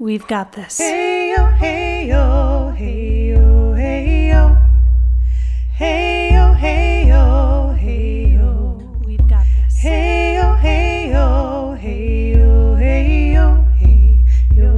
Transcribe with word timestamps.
We've 0.00 0.28
got 0.28 0.52
this. 0.52 0.78
Hey 0.78 1.34
yo, 1.36 1.46
hey 1.56 2.06
yo, 2.06 2.70
hey 2.76 3.30
yo, 3.30 3.74
hey 3.74 4.28
yo. 4.28 4.56
Hey 5.74 6.32
yo, 6.32 6.52
hey 6.52 7.08
yo, 7.08 7.74
hey 7.76 8.28
yo. 8.32 8.78
We've 9.04 9.26
got 9.26 9.44
this. 9.56 9.80
Hey 9.80 10.36
yo, 10.36 10.54
hey 10.54 11.10
yo, 11.10 11.74
hey 11.74 12.32
yo, 12.32 12.76
hey 12.76 13.32
yo, 13.32 13.64
hey 13.76 14.24
yo. 14.54 14.68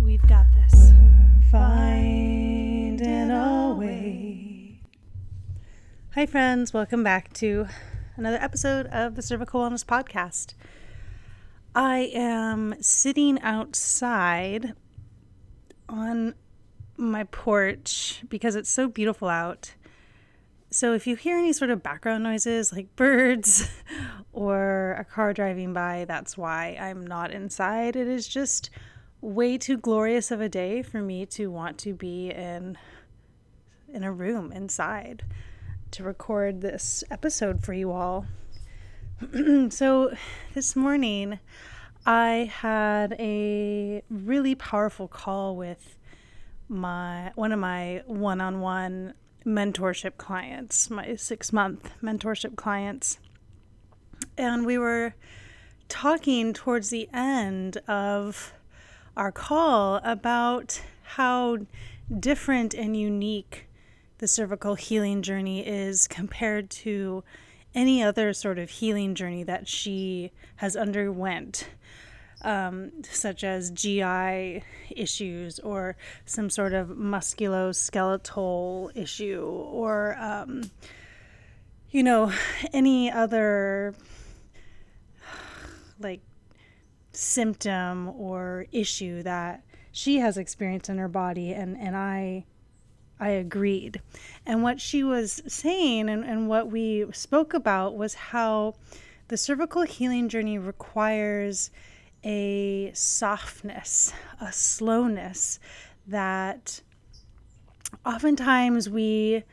We've 0.00 0.26
got 0.26 0.46
this. 0.54 0.92
We're 0.94 1.42
Finding 1.50 3.30
a 3.30 3.74
way. 3.78 4.80
Hi, 6.14 6.24
friends. 6.24 6.72
Welcome 6.72 7.04
back 7.04 7.34
to 7.34 7.66
another 8.16 8.38
episode 8.40 8.86
of 8.86 9.16
the 9.16 9.20
Cervical 9.20 9.60
Wellness 9.60 9.84
Podcast. 9.84 10.54
I 11.74 12.10
am 12.12 12.74
sitting 12.80 13.40
outside 13.42 14.74
on 15.88 16.34
my 16.96 17.24
porch 17.24 18.24
because 18.28 18.56
it's 18.56 18.70
so 18.70 18.88
beautiful 18.88 19.28
out. 19.28 19.74
So 20.70 20.94
if 20.94 21.06
you 21.06 21.16
hear 21.16 21.38
any 21.38 21.52
sort 21.52 21.70
of 21.70 21.82
background 21.82 22.24
noises 22.24 22.72
like 22.72 22.94
birds 22.96 23.68
or 24.32 24.96
a 24.98 25.04
car 25.04 25.32
driving 25.32 25.72
by, 25.72 26.06
that's 26.06 26.36
why 26.36 26.76
I'm 26.80 27.06
not 27.06 27.30
inside. 27.30 27.94
It 27.94 28.08
is 28.08 28.26
just 28.26 28.70
way 29.20 29.56
too 29.56 29.76
glorious 29.76 30.30
of 30.30 30.40
a 30.40 30.48
day 30.48 30.82
for 30.82 31.02
me 31.02 31.26
to 31.26 31.48
want 31.48 31.78
to 31.78 31.92
be 31.92 32.30
in 32.30 32.78
in 33.92 34.04
a 34.04 34.12
room 34.12 34.52
inside 34.52 35.24
to 35.90 36.04
record 36.04 36.60
this 36.60 37.02
episode 37.10 37.64
for 37.64 37.72
you 37.72 37.90
all. 37.90 38.26
so 39.68 40.14
this 40.54 40.74
morning 40.74 41.40
I 42.06 42.50
had 42.50 43.14
a 43.18 44.02
really 44.08 44.54
powerful 44.54 45.08
call 45.08 45.56
with 45.56 45.98
my 46.68 47.30
one 47.34 47.52
of 47.52 47.58
my 47.58 48.02
one-on-one 48.06 49.12
mentorship 49.44 50.16
clients, 50.16 50.88
my 50.88 51.08
6-month 51.08 51.90
mentorship 52.02 52.56
clients. 52.56 53.18
And 54.38 54.64
we 54.64 54.78
were 54.78 55.14
talking 55.90 56.54
towards 56.54 56.88
the 56.88 57.06
end 57.12 57.76
of 57.86 58.54
our 59.18 59.32
call 59.32 59.96
about 60.02 60.80
how 61.02 61.58
different 62.18 62.72
and 62.72 62.96
unique 62.96 63.66
the 64.16 64.28
cervical 64.28 64.76
healing 64.76 65.20
journey 65.20 65.66
is 65.66 66.08
compared 66.08 66.70
to 66.70 67.22
any 67.74 68.02
other 68.02 68.32
sort 68.32 68.58
of 68.58 68.70
healing 68.70 69.14
journey 69.14 69.42
that 69.44 69.68
she 69.68 70.32
has 70.56 70.76
underwent 70.76 71.68
um, 72.42 72.90
such 73.02 73.44
as 73.44 73.70
GI 73.70 74.64
issues 74.90 75.58
or 75.60 75.96
some 76.24 76.50
sort 76.50 76.72
of 76.72 76.88
musculoskeletal 76.88 78.96
issue 78.96 79.44
or 79.44 80.16
um, 80.18 80.70
you 81.90 82.02
know 82.02 82.32
any 82.72 83.10
other 83.10 83.94
like 85.98 86.22
symptom 87.12 88.08
or 88.08 88.66
issue 88.72 89.22
that 89.22 89.62
she 89.92 90.18
has 90.18 90.38
experienced 90.38 90.88
in 90.88 90.98
her 90.98 91.08
body 91.08 91.52
and 91.52 91.76
and 91.76 91.96
I 91.96 92.44
I 93.20 93.28
agreed. 93.28 94.00
And 94.46 94.62
what 94.62 94.80
she 94.80 95.04
was 95.04 95.42
saying 95.46 96.08
and, 96.08 96.24
and 96.24 96.48
what 96.48 96.70
we 96.70 97.04
spoke 97.12 97.52
about 97.52 97.94
was 97.94 98.14
how 98.14 98.74
the 99.28 99.36
cervical 99.36 99.82
healing 99.82 100.28
journey 100.28 100.58
requires 100.58 101.70
a 102.24 102.90
softness, 102.94 104.12
a 104.40 104.52
slowness 104.52 105.60
that 106.06 106.80
oftentimes 108.04 108.88
we 108.88 109.44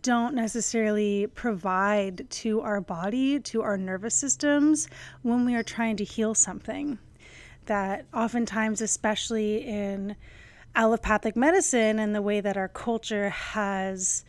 don't 0.00 0.34
necessarily 0.34 1.26
provide 1.28 2.28
to 2.28 2.60
our 2.60 2.80
body, 2.80 3.38
to 3.38 3.62
our 3.62 3.76
nervous 3.76 4.14
systems 4.14 4.88
when 5.22 5.44
we 5.44 5.54
are 5.54 5.62
trying 5.62 5.96
to 5.96 6.04
heal 6.04 6.34
something. 6.34 6.98
That 7.66 8.06
oftentimes, 8.12 8.80
especially 8.80 9.64
in 9.64 10.16
allopathic 10.76 11.34
medicine 11.34 11.98
and 11.98 12.14
the 12.14 12.22
way 12.22 12.40
that 12.40 12.56
our 12.56 12.68
culture 12.68 13.30
has 13.30 14.24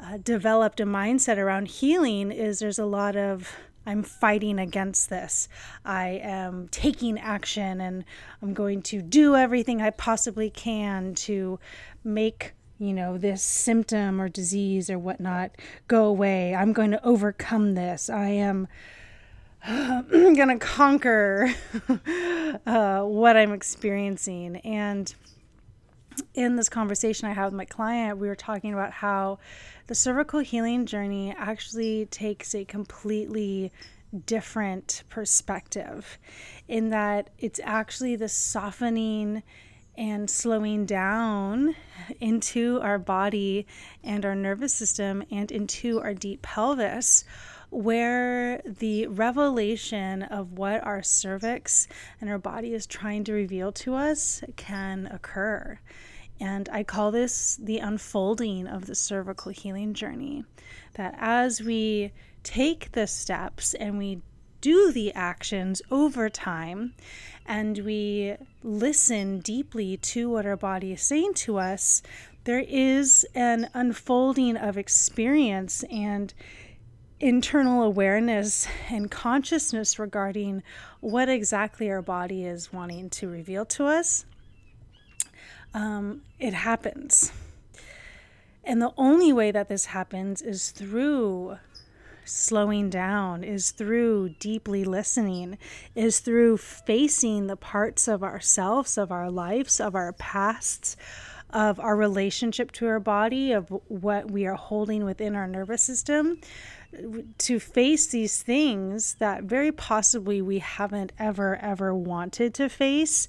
uh, 0.00 0.16
developed 0.22 0.80
a 0.80 0.86
mindset 0.86 1.36
around 1.36 1.68
healing, 1.68 2.30
is 2.32 2.60
there's 2.60 2.78
a 2.78 2.86
lot 2.86 3.16
of 3.16 3.54
I'm 3.86 4.02
fighting 4.02 4.58
against 4.58 5.10
this. 5.10 5.48
I 5.84 6.20
am 6.22 6.68
taking 6.68 7.18
action 7.18 7.80
and 7.80 8.04
I'm 8.40 8.54
going 8.54 8.82
to 8.82 9.02
do 9.02 9.36
everything 9.36 9.82
I 9.82 9.90
possibly 9.90 10.48
can 10.48 11.14
to 11.16 11.58
make, 12.02 12.54
you 12.78 12.94
know, 12.94 13.18
this 13.18 13.42
symptom 13.42 14.20
or 14.20 14.28
disease 14.28 14.88
or 14.88 14.98
whatnot 14.98 15.50
go 15.86 16.06
away. 16.06 16.54
I'm 16.54 16.72
going 16.72 16.92
to 16.92 17.04
overcome 17.04 17.74
this. 17.74 18.08
I 18.08 18.28
am 18.28 18.68
going 19.68 20.48
to 20.48 20.58
conquer 20.58 21.50
uh, 22.66 23.02
what 23.02 23.36
I'm 23.36 23.52
experiencing. 23.52 24.56
And 24.58 25.14
in 26.34 26.56
this 26.56 26.68
conversation 26.68 27.28
I 27.28 27.32
had 27.32 27.46
with 27.46 27.54
my 27.54 27.64
client, 27.64 28.18
we 28.18 28.28
were 28.28 28.34
talking 28.34 28.72
about 28.72 28.92
how 28.92 29.38
the 29.86 29.94
cervical 29.94 30.40
healing 30.40 30.86
journey 30.86 31.34
actually 31.36 32.06
takes 32.06 32.54
a 32.54 32.64
completely 32.64 33.72
different 34.26 35.02
perspective 35.08 36.18
in 36.68 36.90
that 36.90 37.30
it's 37.38 37.60
actually 37.64 38.16
the 38.16 38.28
softening 38.28 39.42
and 39.96 40.28
slowing 40.28 40.86
down 40.86 41.74
into 42.20 42.80
our 42.80 42.98
body 42.98 43.66
and 44.02 44.24
our 44.24 44.34
nervous 44.34 44.74
system 44.74 45.22
and 45.30 45.52
into 45.52 46.00
our 46.00 46.14
deep 46.14 46.42
pelvis 46.42 47.24
where 47.74 48.62
the 48.64 49.06
revelation 49.08 50.22
of 50.22 50.52
what 50.52 50.84
our 50.84 51.02
cervix 51.02 51.88
and 52.20 52.30
our 52.30 52.38
body 52.38 52.72
is 52.72 52.86
trying 52.86 53.24
to 53.24 53.32
reveal 53.32 53.72
to 53.72 53.94
us 53.94 54.44
can 54.56 55.06
occur. 55.06 55.78
And 56.38 56.68
I 56.70 56.84
call 56.84 57.10
this 57.10 57.56
the 57.56 57.78
unfolding 57.78 58.66
of 58.66 58.86
the 58.86 58.94
cervical 58.94 59.50
healing 59.50 59.92
journey. 59.92 60.44
That 60.94 61.16
as 61.18 61.62
we 61.62 62.12
take 62.44 62.92
the 62.92 63.06
steps 63.06 63.74
and 63.74 63.98
we 63.98 64.22
do 64.60 64.92
the 64.92 65.12
actions 65.12 65.82
over 65.90 66.28
time 66.30 66.94
and 67.44 67.78
we 67.78 68.36
listen 68.62 69.40
deeply 69.40 69.96
to 69.96 70.30
what 70.30 70.46
our 70.46 70.56
body 70.56 70.92
is 70.92 71.02
saying 71.02 71.34
to 71.34 71.58
us, 71.58 72.02
there 72.44 72.64
is 72.68 73.26
an 73.34 73.68
unfolding 73.74 74.56
of 74.56 74.78
experience 74.78 75.82
and 75.90 76.32
internal 77.24 77.82
awareness 77.82 78.68
and 78.90 79.10
consciousness 79.10 79.98
regarding 79.98 80.62
what 81.00 81.26
exactly 81.28 81.90
our 81.90 82.02
body 82.02 82.44
is 82.44 82.70
wanting 82.70 83.08
to 83.08 83.26
reveal 83.26 83.64
to 83.64 83.86
us 83.86 84.26
um, 85.74 86.22
it 86.38 86.54
happens. 86.54 87.32
And 88.62 88.80
the 88.80 88.92
only 88.96 89.32
way 89.32 89.50
that 89.50 89.68
this 89.68 89.86
happens 89.86 90.40
is 90.40 90.70
through 90.70 91.58
slowing 92.24 92.88
down, 92.88 93.44
is 93.44 93.72
through 93.72 94.30
deeply 94.38 94.84
listening, 94.84 95.58
is 95.94 96.20
through 96.20 96.56
facing 96.56 97.46
the 97.46 97.56
parts 97.56 98.08
of 98.08 98.22
ourselves, 98.22 98.96
of 98.96 99.12
our 99.12 99.30
lives, 99.30 99.80
of 99.80 99.94
our 99.94 100.12
pasts, 100.12 100.96
of 101.50 101.78
our 101.78 101.96
relationship 101.96 102.72
to 102.72 102.86
our 102.86 103.00
body, 103.00 103.52
of 103.52 103.68
what 103.88 104.30
we 104.30 104.46
are 104.46 104.54
holding 104.54 105.04
within 105.04 105.36
our 105.36 105.46
nervous 105.46 105.82
system, 105.82 106.40
to 107.38 107.60
face 107.60 108.06
these 108.08 108.42
things 108.42 109.14
that 109.14 109.44
very 109.44 109.72
possibly 109.72 110.40
we 110.42 110.58
haven't 110.58 111.12
ever, 111.18 111.56
ever 111.56 111.94
wanted 111.94 112.54
to 112.54 112.68
face, 112.68 113.28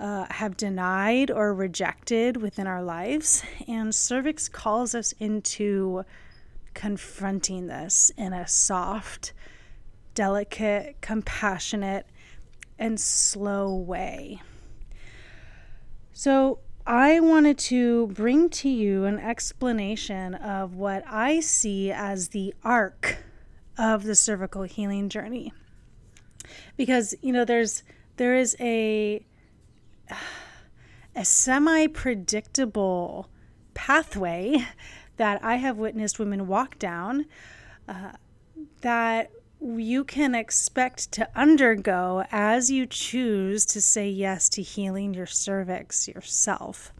uh, 0.00 0.26
have 0.30 0.56
denied 0.56 1.30
or 1.30 1.54
rejected 1.54 2.36
within 2.36 2.66
our 2.66 2.82
lives. 2.82 3.42
And 3.68 3.94
cervix 3.94 4.48
calls 4.48 4.94
us 4.94 5.12
into 5.18 6.04
confronting 6.74 7.66
this 7.66 8.10
in 8.16 8.32
a 8.32 8.46
soft, 8.48 9.32
delicate, 10.14 10.96
compassionate, 11.00 12.06
and 12.78 12.98
slow 12.98 13.74
way. 13.74 14.40
So, 16.12 16.58
I 16.86 17.20
wanted 17.20 17.58
to 17.58 18.08
bring 18.08 18.48
to 18.50 18.68
you 18.68 19.04
an 19.04 19.18
explanation 19.18 20.34
of 20.34 20.74
what 20.74 21.04
I 21.06 21.40
see 21.40 21.92
as 21.92 22.28
the 22.28 22.54
arc 22.64 23.18
of 23.78 24.04
the 24.04 24.14
cervical 24.14 24.62
healing 24.62 25.08
journey. 25.08 25.52
Because, 26.76 27.14
you 27.22 27.32
know, 27.32 27.44
there's 27.44 27.82
there 28.16 28.36
is 28.36 28.56
a 28.58 29.24
a 31.14 31.24
semi-predictable 31.24 33.28
pathway 33.74 34.66
that 35.18 35.44
I 35.44 35.56
have 35.56 35.76
witnessed 35.76 36.18
women 36.18 36.46
walk 36.46 36.78
down 36.78 37.26
uh, 37.86 38.12
that 38.80 39.30
you 39.62 40.02
can 40.04 40.34
expect 40.34 41.12
to 41.12 41.28
undergo 41.36 42.24
as 42.32 42.70
you 42.70 42.86
choose 42.86 43.64
to 43.66 43.80
say 43.80 44.08
yes 44.08 44.48
to 44.50 44.62
healing 44.62 45.14
your 45.14 45.26
cervix 45.26 46.08
yourself. 46.08 46.92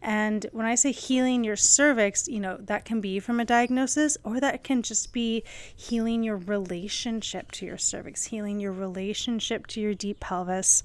And 0.00 0.46
when 0.52 0.66
I 0.66 0.76
say 0.76 0.92
healing 0.92 1.42
your 1.42 1.56
cervix, 1.56 2.28
you 2.28 2.38
know, 2.38 2.58
that 2.60 2.84
can 2.84 3.00
be 3.00 3.18
from 3.18 3.40
a 3.40 3.44
diagnosis 3.44 4.16
or 4.22 4.38
that 4.40 4.62
can 4.62 4.82
just 4.82 5.12
be 5.12 5.42
healing 5.74 6.22
your 6.22 6.36
relationship 6.36 7.50
to 7.52 7.66
your 7.66 7.78
cervix, 7.78 8.26
healing 8.26 8.60
your 8.60 8.72
relationship 8.72 9.66
to 9.68 9.80
your 9.80 9.94
deep 9.94 10.20
pelvis 10.20 10.84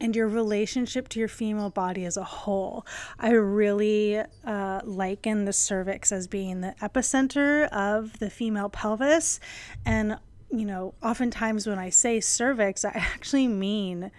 and 0.00 0.14
your 0.14 0.28
relationship 0.28 1.08
to 1.08 1.18
your 1.18 1.28
female 1.28 1.70
body 1.70 2.04
as 2.04 2.16
a 2.16 2.24
whole. 2.24 2.86
I 3.18 3.32
really 3.32 4.22
uh, 4.44 4.80
liken 4.84 5.44
the 5.44 5.52
cervix 5.52 6.12
as 6.12 6.26
being 6.26 6.60
the 6.60 6.74
epicenter 6.80 7.68
of 7.70 8.18
the 8.18 8.30
female 8.30 8.68
pelvis. 8.68 9.40
And, 9.84 10.18
you 10.50 10.64
know, 10.64 10.94
oftentimes 11.02 11.66
when 11.66 11.78
I 11.78 11.90
say 11.90 12.20
cervix, 12.20 12.84
I 12.84 12.90
actually 12.94 13.48
mean 13.48 14.10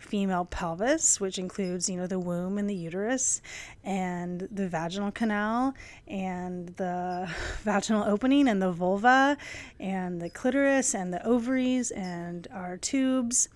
female 0.00 0.46
pelvis, 0.46 1.20
which 1.20 1.38
includes, 1.38 1.88
you 1.88 1.96
know, 1.96 2.06
the 2.06 2.18
womb 2.18 2.58
and 2.58 2.68
the 2.68 2.74
uterus 2.74 3.42
and 3.84 4.48
the 4.50 4.66
vaginal 4.66 5.12
canal 5.12 5.74
and 6.08 6.70
the 6.76 7.30
vaginal 7.62 8.04
opening 8.04 8.48
and 8.48 8.60
the 8.60 8.72
vulva 8.72 9.36
and 9.78 10.20
the 10.20 10.30
clitoris 10.30 10.94
and 10.94 11.12
the 11.12 11.24
ovaries 11.24 11.90
and 11.90 12.48
our 12.50 12.76
tubes 12.78 13.48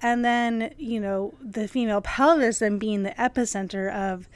and 0.00 0.24
then 0.24 0.72
you 0.76 1.00
know 1.00 1.34
the 1.40 1.68
female 1.68 2.00
pelvis 2.00 2.58
then 2.58 2.78
being 2.78 3.02
the 3.02 3.10
epicenter 3.10 3.92
of 3.92 4.28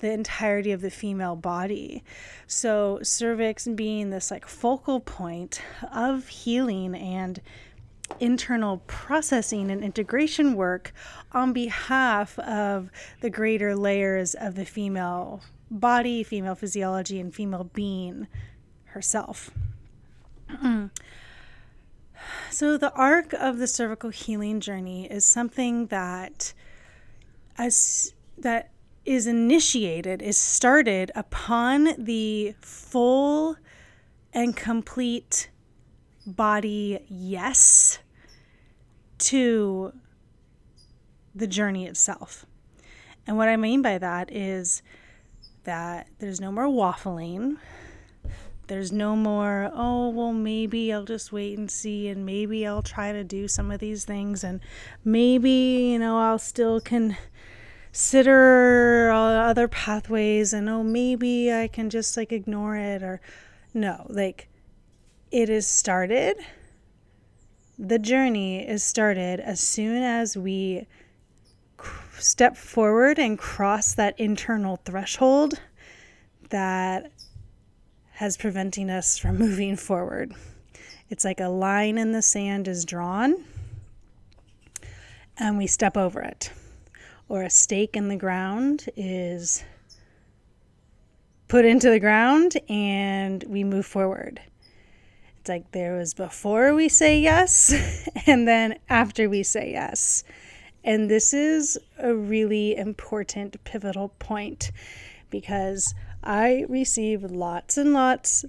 the 0.00 0.10
entirety 0.10 0.72
of 0.72 0.80
the 0.80 0.90
female 0.90 1.36
body. 1.36 2.02
So 2.46 2.98
cervix 3.02 3.68
being 3.68 4.10
this 4.10 4.30
like 4.30 4.46
focal 4.46 4.98
point 5.00 5.60
of 5.92 6.28
healing 6.28 6.94
and 6.94 7.40
internal 8.18 8.78
processing 8.86 9.70
and 9.70 9.84
integration 9.84 10.54
work 10.54 10.92
on 11.32 11.52
behalf 11.52 12.38
of 12.40 12.90
the 13.20 13.30
greater 13.30 13.76
layers 13.76 14.34
of 14.34 14.56
the 14.56 14.64
female 14.64 15.42
body 15.70 16.24
female 16.24 16.56
physiology 16.56 17.20
and 17.20 17.32
female 17.32 17.70
being 17.72 18.26
herself 18.86 19.52
mm. 20.50 20.90
So, 22.60 22.76
the 22.76 22.92
arc 22.92 23.32
of 23.32 23.56
the 23.56 23.66
cervical 23.66 24.10
healing 24.10 24.60
journey 24.60 25.10
is 25.10 25.24
something 25.24 25.86
that 25.86 26.52
as 27.56 28.12
that 28.36 28.70
is 29.06 29.26
initiated, 29.26 30.20
is 30.20 30.36
started 30.36 31.10
upon 31.14 31.94
the 31.96 32.54
full 32.60 33.56
and 34.34 34.54
complete 34.54 35.48
body 36.26 37.02
yes 37.08 38.00
to 39.20 39.94
the 41.34 41.46
journey 41.46 41.86
itself. 41.86 42.44
And 43.26 43.38
what 43.38 43.48
I 43.48 43.56
mean 43.56 43.80
by 43.80 43.96
that 43.96 44.30
is 44.30 44.82
that 45.64 46.08
there's 46.18 46.42
no 46.42 46.52
more 46.52 46.66
waffling, 46.66 47.56
there's 48.70 48.92
no 48.92 49.16
more, 49.16 49.70
oh, 49.74 50.10
well, 50.10 50.32
maybe 50.32 50.92
I'll 50.92 51.04
just 51.04 51.32
wait 51.32 51.58
and 51.58 51.68
see, 51.68 52.06
and 52.06 52.24
maybe 52.24 52.64
I'll 52.64 52.82
try 52.82 53.10
to 53.10 53.24
do 53.24 53.48
some 53.48 53.72
of 53.72 53.80
these 53.80 54.04
things, 54.04 54.44
and 54.44 54.60
maybe, 55.04 55.90
you 55.90 55.98
know, 55.98 56.18
I'll 56.18 56.38
still 56.38 56.80
consider 56.80 59.10
other 59.10 59.66
pathways, 59.66 60.52
and 60.52 60.68
oh, 60.68 60.84
maybe 60.84 61.52
I 61.52 61.66
can 61.66 61.90
just 61.90 62.16
like 62.16 62.30
ignore 62.30 62.76
it, 62.76 63.02
or 63.02 63.20
no, 63.74 64.06
like 64.08 64.48
it 65.32 65.50
is 65.50 65.66
started. 65.66 66.36
The 67.76 67.98
journey 67.98 68.66
is 68.66 68.84
started 68.84 69.40
as 69.40 69.58
soon 69.58 70.02
as 70.02 70.36
we 70.36 70.86
step 72.18 72.56
forward 72.56 73.18
and 73.18 73.36
cross 73.36 73.94
that 73.94 74.20
internal 74.20 74.76
threshold 74.84 75.54
that 76.50 77.10
has 78.20 78.36
preventing 78.36 78.90
us 78.90 79.16
from 79.16 79.38
moving 79.38 79.76
forward. 79.76 80.34
It's 81.08 81.24
like 81.24 81.40
a 81.40 81.48
line 81.48 81.96
in 81.96 82.12
the 82.12 82.20
sand 82.20 82.68
is 82.68 82.84
drawn 82.84 83.34
and 85.38 85.56
we 85.56 85.66
step 85.66 85.96
over 85.96 86.20
it. 86.20 86.52
Or 87.30 87.42
a 87.42 87.48
stake 87.48 87.96
in 87.96 88.08
the 88.08 88.16
ground 88.16 88.90
is 88.94 89.64
put 91.48 91.64
into 91.64 91.88
the 91.88 91.98
ground 91.98 92.58
and 92.68 93.42
we 93.44 93.64
move 93.64 93.86
forward. 93.86 94.38
It's 95.38 95.48
like 95.48 95.72
there 95.72 95.96
was 95.96 96.12
before 96.12 96.74
we 96.74 96.90
say 96.90 97.18
yes 97.18 98.06
and 98.26 98.46
then 98.46 98.78
after 98.90 99.30
we 99.30 99.42
say 99.42 99.72
yes. 99.72 100.24
And 100.84 101.08
this 101.08 101.32
is 101.32 101.78
a 101.96 102.14
really 102.14 102.76
important 102.76 103.64
pivotal 103.64 104.10
point 104.18 104.72
because 105.30 105.94
I 106.22 106.66
receive 106.68 107.22
lots 107.22 107.76
and 107.78 107.92
lots 107.92 108.44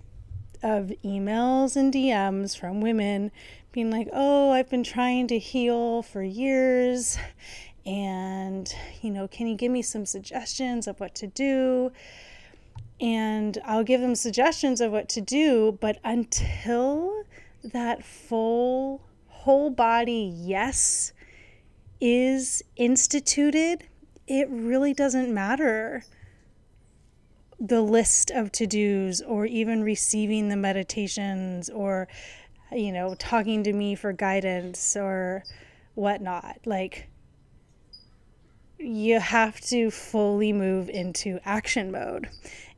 of 0.62 0.91
emails 1.03 1.75
and 1.75 1.94
DMs 1.94 2.57
from 2.57 2.81
women 2.81 3.31
being 3.71 3.89
like, 3.89 4.09
oh, 4.12 4.51
I've 4.51 4.69
been 4.69 4.83
trying 4.83 5.27
to 5.27 5.39
heal 5.39 6.01
for 6.01 6.21
years. 6.21 7.18
And, 7.85 8.73
you 9.01 9.09
know, 9.09 9.27
can 9.27 9.47
you 9.47 9.56
give 9.56 9.71
me 9.71 9.81
some 9.81 10.06
suggestions 10.06 10.88
of 10.88 11.00
what 11.00 11.15
to 11.15 11.27
do? 11.27 11.91
And 13.00 13.57
I'll 13.65 13.83
give 13.83 14.01
them 14.01 14.13
suggestions 14.15 14.81
of 14.81 14.91
what 14.91 15.09
to 15.09 15.21
do. 15.21 15.77
But 15.79 16.00
until 16.03 17.23
that 17.63 18.03
full, 18.03 19.01
whole 19.27 19.69
body 19.71 20.31
yes 20.35 21.13
is 22.00 22.62
instituted, 22.75 23.85
it 24.27 24.47
really 24.50 24.94
doesn't 24.94 25.33
matter 25.33 26.03
the 27.62 27.81
list 27.81 28.31
of 28.31 28.52
to 28.52 28.66
dos 28.66 29.22
or 29.22 29.46
even 29.46 29.84
receiving 29.84 30.50
the 30.50 30.58
meditations 30.58 31.69
or, 31.69 32.08
you 32.72 32.92
know, 32.92 33.13
talking 33.16 33.63
to 33.63 33.72
me 33.72 33.94
for 33.94 34.12
guidance 34.12 34.98
or 34.98 35.44
whatnot. 35.94 36.58
Like, 36.66 37.08
you 38.80 39.19
have 39.19 39.62
to 39.62 39.92
fully 39.92 40.52
move 40.52 40.90
into 40.90 41.40
action 41.46 41.92
mode. 41.92 42.30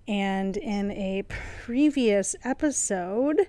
And 0.05 0.57
in 0.57 0.91
a 0.91 1.23
previous 1.63 2.35
episode, 2.43 3.47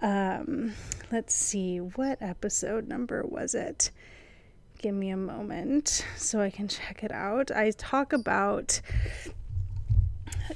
um, 0.00 0.72
let's 1.10 1.34
see, 1.34 1.78
what 1.78 2.16
episode 2.22 2.88
number 2.88 3.22
was 3.26 3.54
it? 3.54 3.90
Give 4.78 4.94
me 4.94 5.10
a 5.10 5.18
moment 5.18 6.06
so 6.16 6.40
I 6.40 6.48
can 6.48 6.66
check 6.66 7.04
it 7.04 7.12
out. 7.12 7.50
I 7.50 7.72
talk 7.72 8.14
about 8.14 8.80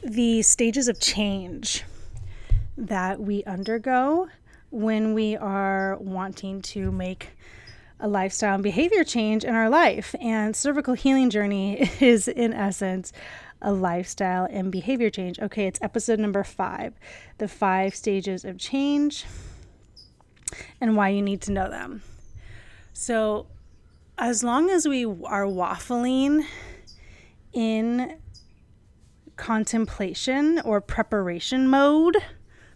the 0.03 0.43
stages 0.43 0.89
of 0.89 1.01
change 1.01 1.85
that 2.77 3.21
we 3.21 3.43
undergo 3.45 4.29
when 4.71 5.15
we 5.15 5.37
are 5.37 5.97
wanting 5.99 6.61
to 6.61 6.91
make 6.93 7.31
a 7.99 8.09
lifestyle 8.09 8.55
and 8.55 8.63
behavior 8.63 9.05
change 9.05 9.45
in 9.45 9.55
our 9.55 9.71
life. 9.71 10.15
And 10.21 10.55
cervical 10.55 10.95
healing 10.95 11.31
journey 11.31 11.91
is, 12.01 12.29
in 12.29 12.53
essence, 12.53 13.13
a 13.63 13.73
lifestyle 13.73 14.47
and 14.51 14.71
behavior 14.71 15.11
change. 15.11 15.39
Okay, 15.41 15.67
it's 15.67 15.81
episode 15.81 16.19
number 16.19 16.45
five 16.45 16.95
the 17.39 17.49
five 17.49 17.95
stages 17.95 18.45
of 18.45 18.59
change 18.59 19.25
and 20.81 20.97
why 20.97 21.09
you 21.09 21.23
need 21.23 21.41
to 21.43 21.53
know 21.53 21.71
them. 21.71 22.03
So, 22.93 23.47
as 24.19 24.43
long 24.43 24.71
as 24.71 24.87
we 24.87 25.05
are 25.05 25.45
waffling 25.45 26.47
in 27.53 28.17
contemplation 29.37 30.61
or 30.65 30.81
preparation 30.81 31.69
mode, 31.69 32.17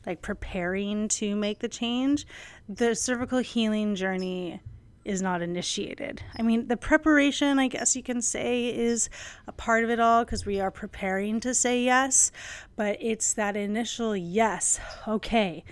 like 0.07 0.23
preparing 0.23 1.09
to 1.09 1.35
make 1.35 1.59
the 1.59 1.69
change, 1.69 2.27
the 2.69 2.95
cervical 2.95 3.39
healing 3.39 3.95
journey 3.95 4.61
is 5.05 5.23
not 5.23 5.43
initiated. 5.43 6.23
I 6.39 6.43
mean, 6.43 6.69
the 6.69 6.77
preparation, 6.77 7.59
I 7.59 7.69
guess 7.69 7.97
you 7.97 8.03
can 8.03 8.21
say, 8.21 8.67
is 8.69 9.09
a 9.47 9.53
part 9.53 9.83
of 9.83 9.91
it 9.91 9.99
all 9.99 10.25
because 10.25 10.45
we 10.45 10.61
are 10.61 10.71
preparing 10.71 11.41
to 11.41 11.55
say 11.55 11.83
yes, 11.83 12.31
but 12.77 12.99
it's 13.01 13.33
that 13.35 13.57
initial 13.57 14.17
yes, 14.17 14.79
okay. 15.09 15.65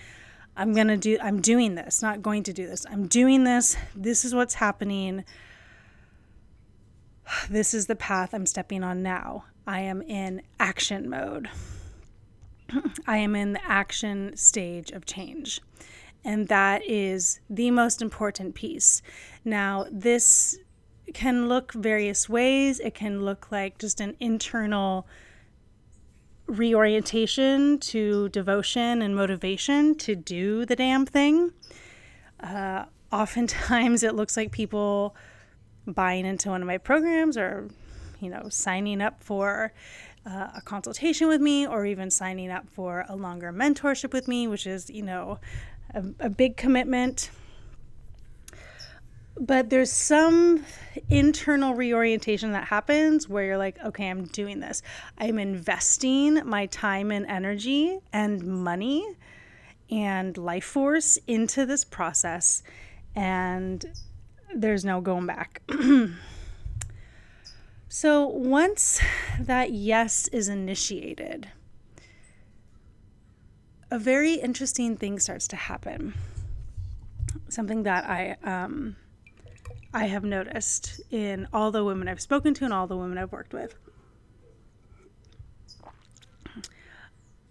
I'm 0.57 0.73
going 0.73 0.89
to 0.89 0.97
do 0.97 1.19
I'm 1.23 1.41
doing 1.41 1.77
this, 1.77 2.03
not 2.03 2.21
going 2.21 2.43
to 2.45 2.53
do 2.53 2.67
this. 2.67 2.85
I'm 2.91 3.07
doing 3.07 3.45
this. 3.45 3.77
This 3.95 4.25
is 4.25 4.35
what's 4.35 4.55
happening. 4.55 5.25
This 7.49 7.75
is 7.75 7.87
the 7.87 7.95
path 7.95 8.35
I'm 8.35 8.47
stepping 8.47 8.83
on 8.83 9.03
now. 9.03 9.45
I 9.69 9.81
am 9.81 10.01
in 10.01 10.41
action 10.59 11.11
mode. 11.11 11.51
I 13.07 13.19
am 13.19 13.37
in 13.37 13.53
the 13.53 13.65
action 13.71 14.35
stage 14.35 14.91
of 14.93 15.05
change. 15.05 15.61
And 16.25 16.49
that 16.49 16.83
is 16.89 17.41
the 17.51 17.71
most 17.71 18.01
important 18.01 18.55
piece. 18.55 19.03
Now, 19.45 19.85
this 19.93 20.57
can 21.13 21.49
look 21.51 21.75
various 21.75 22.31
ways. 22.31 22.81
It 22.81 22.95
can 22.95 23.27
look 23.27 23.53
like 23.53 23.77
just 23.77 24.01
an 24.01 24.17
internal 24.19 25.07
reorientation 26.47 27.79
to 27.79 28.31
devotion 28.31 29.03
and 29.03 29.15
motivation 29.15 29.95
to 29.97 30.17
do 30.17 30.65
the 30.65 30.77
damn 30.77 31.05
thing. 31.05 31.53
Uh, 32.41 32.87
oftentimes, 33.13 34.03
it 34.03 34.15
looks 34.15 34.35
like 34.35 34.51
people 34.51 35.15
buying 35.87 36.25
into 36.25 36.49
one 36.49 36.63
of 36.63 36.67
my 36.67 36.79
programs 36.79 37.37
or, 37.37 37.69
you 38.21 38.31
know, 38.31 38.49
signing 38.49 39.01
up 39.01 39.23
for 39.23 39.73
uh, 40.27 40.49
a 40.57 40.61
consultation 40.61 41.29
with 41.29 41.41
me 41.41 41.67
or 41.67 41.87
even 41.87 42.11
signing 42.11 42.51
up 42.51 42.69
for 42.69 43.05
a 43.09 43.17
longer 43.17 43.53
mentorship 43.53 44.13
with 44.13 44.29
me, 44.29 44.47
which 44.47 44.67
is, 44.67 44.91
you 44.91 45.03
know, 45.03 45.39
a, 45.95 46.05
a 46.21 46.31
big 46.31 46.57
commitment. 46.57 47.31
But 49.41 49.71
there's 49.71 49.93
some 49.93 50.65
internal 51.09 51.75
reorientation 51.75 52.53
that 52.53 52.67
happens 52.67 53.29
where 53.29 53.45
you're 53.45 53.59
like, 53.59 53.79
okay, 53.85 54.11
I'm 54.11 54.27
doing 54.27 54.59
this. 54.59 54.83
I'm 55.17 55.39
investing 55.39 56.45
my 56.45 56.67
time 56.67 57.13
and 57.13 57.25
energy 57.27 57.99
and 58.13 58.43
money 58.43 59.07
and 59.91 60.37
life 60.37 60.65
force 60.65 61.19
into 61.27 61.65
this 61.65 61.85
process, 61.85 62.63
and 63.15 63.85
there's 64.55 64.85
no 64.85 65.01
going 65.01 65.27
back. 65.27 65.63
so 67.89 68.27
once 68.27 69.01
that 69.41 69.73
yes 69.73 70.29
is 70.29 70.49
initiated, 70.49 71.49
a 73.91 73.99
very 73.99 74.35
interesting 74.35 74.97
thing 74.97 75.19
starts 75.19 75.49
to 75.49 75.57
happen. 75.57 76.15
Something 77.49 77.85
that 77.85 78.05
I 78.05 78.37
um, 78.45 78.97
I 79.95 80.07
have 80.07 80.25
noticed 80.25 81.01
in 81.11 81.49
all 81.53 81.71
the 81.71 81.85
women 81.85 82.09
I've 82.09 82.21
spoken 82.21 82.53
to 82.55 82.65
and 82.65 82.75
all 82.75 82.87
the 82.87 82.97
women 82.97 83.17
I've 83.17 83.33
worked 83.33 83.55
with. 83.55 83.75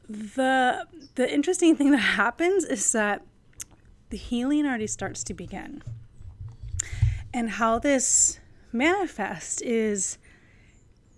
The 0.07 0.85
the 1.15 1.33
interesting 1.33 1.75
thing 1.75 1.91
that 1.91 1.97
happens 1.97 2.63
is 2.63 2.91
that 2.91 3.23
the 4.09 4.17
healing 4.17 4.65
already 4.65 4.87
starts 4.87 5.23
to 5.25 5.33
begin. 5.33 5.83
And 7.33 7.49
how 7.49 7.79
this 7.79 8.39
manifests 8.71 9.61
is 9.61 10.17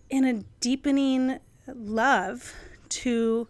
in 0.09 0.25
a 0.25 0.43
deepening 0.59 1.39
love 1.67 2.53
to 2.89 3.47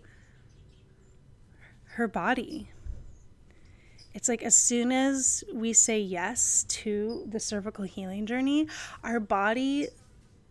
her 1.94 2.08
body 2.08 2.70
it's 4.14 4.28
like 4.28 4.44
as 4.44 4.56
soon 4.56 4.92
as 4.92 5.44
we 5.54 5.72
say 5.74 6.00
yes 6.00 6.66
to 6.68 7.26
the 7.28 7.40
cervical 7.40 7.86
healing 7.86 8.26
journey, 8.26 8.68
our 9.04 9.20
body 9.20 9.88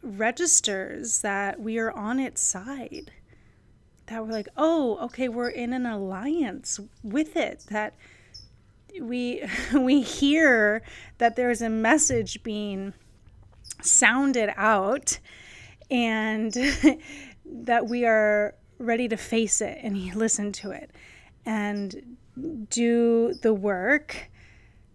registers 0.02 1.20
that 1.20 1.60
we 1.60 1.78
are 1.78 1.90
on 1.90 2.20
its 2.20 2.40
side. 2.40 3.12
That 4.06 4.24
we're 4.24 4.32
like, 4.32 4.48
oh, 4.56 4.96
okay, 5.06 5.28
we're 5.28 5.50
in 5.50 5.72
an 5.72 5.84
alliance 5.84 6.80
with 7.02 7.36
it. 7.36 7.66
That 7.68 7.94
we 9.00 9.42
we 9.74 10.00
hear 10.00 10.82
that 11.18 11.36
there's 11.36 11.60
a 11.60 11.68
message 11.68 12.42
being 12.42 12.94
sounded 13.82 14.50
out 14.56 15.18
and 15.90 16.52
that 17.45 17.87
we 17.87 18.04
are 18.04 18.54
ready 18.78 19.09
to 19.09 19.16
face 19.16 19.61
it 19.61 19.78
and 19.83 19.97
listen 20.14 20.52
to 20.52 20.71
it 20.71 20.90
and 21.45 22.16
do 22.71 23.35
the 23.42 23.52
work 23.52 24.30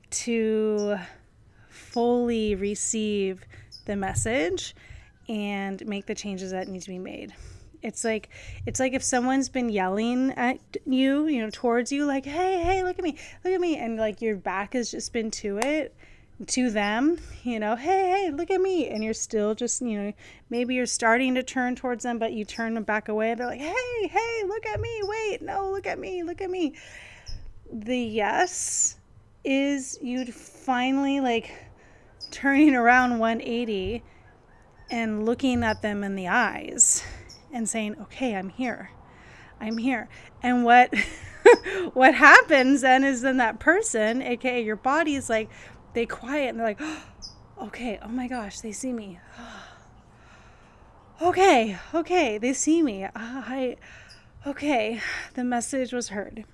to 0.10 0.98
fully 1.70 2.56
receive 2.56 3.44
the 3.86 3.96
message 3.96 4.76
and 5.28 5.86
make 5.86 6.06
the 6.06 6.16
changes 6.16 6.52
that 6.52 6.68
need 6.68 6.82
to 6.82 6.90
be 6.90 7.00
made. 7.00 7.34
It's 7.82 8.06
like 8.06 8.30
it's 8.66 8.80
like 8.80 8.94
if 8.94 9.04
someone's 9.04 9.50
been 9.50 9.68
yelling 9.68 10.32
at 10.32 10.60
you, 10.86 11.28
you 11.28 11.42
know, 11.42 11.50
towards 11.52 11.92
you 11.92 12.06
like, 12.06 12.26
"Hey, 12.26 12.62
hey, 12.64 12.84
look 12.84 12.98
at 12.98 13.04
me. 13.04 13.18
Look 13.44 13.54
at 13.54 13.60
me." 13.60 13.76
And 13.76 13.98
like 13.98 14.22
your 14.22 14.38
back 14.38 14.74
has 14.74 14.90
just 14.90 15.12
been 15.12 15.32
to 15.32 15.58
it 15.58 15.94
to 16.48 16.70
them, 16.72 17.18
you 17.44 17.60
know, 17.60 17.76
"Hey, 17.76 18.10
hey, 18.10 18.32
look 18.32 18.52
at 18.52 18.62
me." 18.62 18.90
And 18.90 19.04
you're 19.04 19.14
still 19.14 19.56
just, 19.56 19.82
you 19.82 20.02
know, 20.02 20.14
maybe 20.50 20.76
you're 20.76 20.86
starting 20.86 21.36
to 21.36 21.44
turn 21.44 21.76
towards 21.76 22.04
them, 22.04 22.20
but 22.20 22.34
you 22.34 22.46
turn 22.46 22.74
them 22.74 22.84
back 22.84 23.08
away. 23.08 23.34
They're 23.36 23.48
like, 23.48 23.62
"Hey, 23.62 24.08
hey, 24.08 24.44
look 24.48 24.66
at 24.66 24.80
me. 24.82 25.02
Wait, 25.04 25.42
no, 25.42 25.72
look 25.72 25.88
at 25.88 26.00
me. 26.00 26.24
Look 26.24 26.42
at 26.42 26.50
me." 26.50 26.74
the 27.74 27.98
yes 27.98 28.98
is 29.44 29.98
you'd 30.02 30.34
finally 30.34 31.20
like 31.20 31.52
turning 32.32 32.76
around 32.76 33.18
180 33.20 34.04
and 34.92 35.26
looking 35.26 35.64
at 35.64 35.82
them 35.82 36.04
in 36.04 36.16
the 36.16 36.28
eyes 36.28 37.04
and 37.52 37.68
saying, 37.68 37.96
"Okay, 38.02 38.36
I'm 38.36 38.50
here. 38.50 38.92
I'm 39.60 39.78
here." 39.78 40.08
And 40.44 40.64
what 40.64 40.94
what 41.94 42.14
happens 42.14 42.82
then 42.82 43.04
is 43.04 43.22
then 43.22 43.38
that 43.38 43.60
person, 43.60 44.22
aka 44.22 44.62
your 44.62 44.76
body, 44.76 45.16
is 45.16 45.30
like 45.30 45.50
they 45.94 46.06
quiet 46.06 46.50
and 46.50 46.60
they're 46.60 46.68
like, 46.68 46.82
oh, 46.82 47.04
"Okay, 47.64 48.00
oh 48.02 48.10
my 48.10 48.28
gosh, 48.28 48.60
they 48.60 48.72
see 48.72 48.92
me." 48.92 49.20
okay, 51.22 51.78
okay, 51.94 52.38
they 52.38 52.54
see 52.54 52.82
me. 52.82 53.08
I 53.16 53.78
okay, 54.46 55.02
the 55.34 55.44
message 55.44 55.94
was 55.94 56.10
heard. 56.10 56.46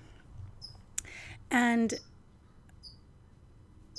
And 1.50 1.94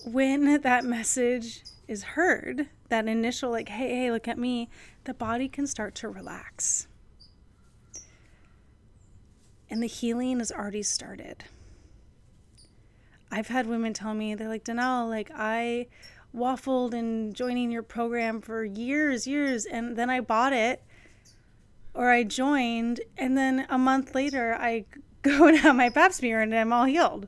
when 0.06 0.62
that 0.62 0.86
message 0.86 1.64
is 1.88 2.04
heard, 2.04 2.70
that 2.90 3.08
initial, 3.08 3.52
like, 3.52 3.70
hey, 3.70 3.96
hey, 3.96 4.12
look 4.12 4.28
at 4.28 4.38
me, 4.38 4.70
the 5.04 5.14
body 5.14 5.50
can 5.50 5.68
start 5.68 5.96
to 5.96 6.08
relax. 6.08 6.88
And 9.70 9.82
the 9.82 9.88
healing 9.88 10.40
has 10.40 10.52
already 10.52 10.84
started. 10.84 11.46
I've 13.32 13.48
had 13.48 13.68
women 13.68 13.94
tell 13.94 14.14
me, 14.14 14.36
they're 14.36 14.50
like, 14.50 14.66
Danelle, 14.66 15.10
like, 15.10 15.32
I 15.34 15.88
waffled 16.36 16.94
in 16.94 17.34
joining 17.34 17.72
your 17.72 17.84
program 17.84 18.42
for 18.42 18.64
years, 18.64 19.26
years, 19.26 19.66
and 19.66 19.96
then 19.96 20.10
I 20.10 20.20
bought 20.20 20.54
it 20.54 20.84
or 21.94 22.10
I 22.10 22.24
joined, 22.24 23.02
and 23.18 23.38
then 23.38 23.66
a 23.70 23.78
month 23.78 24.16
later, 24.16 24.56
I 24.60 24.86
go 25.22 25.48
and 25.48 25.58
have 25.58 25.76
my 25.76 25.90
pap 25.90 26.14
smear 26.14 26.42
and 26.42 26.54
I'm 26.54 26.74
all 26.74 26.86
healed. 26.86 27.28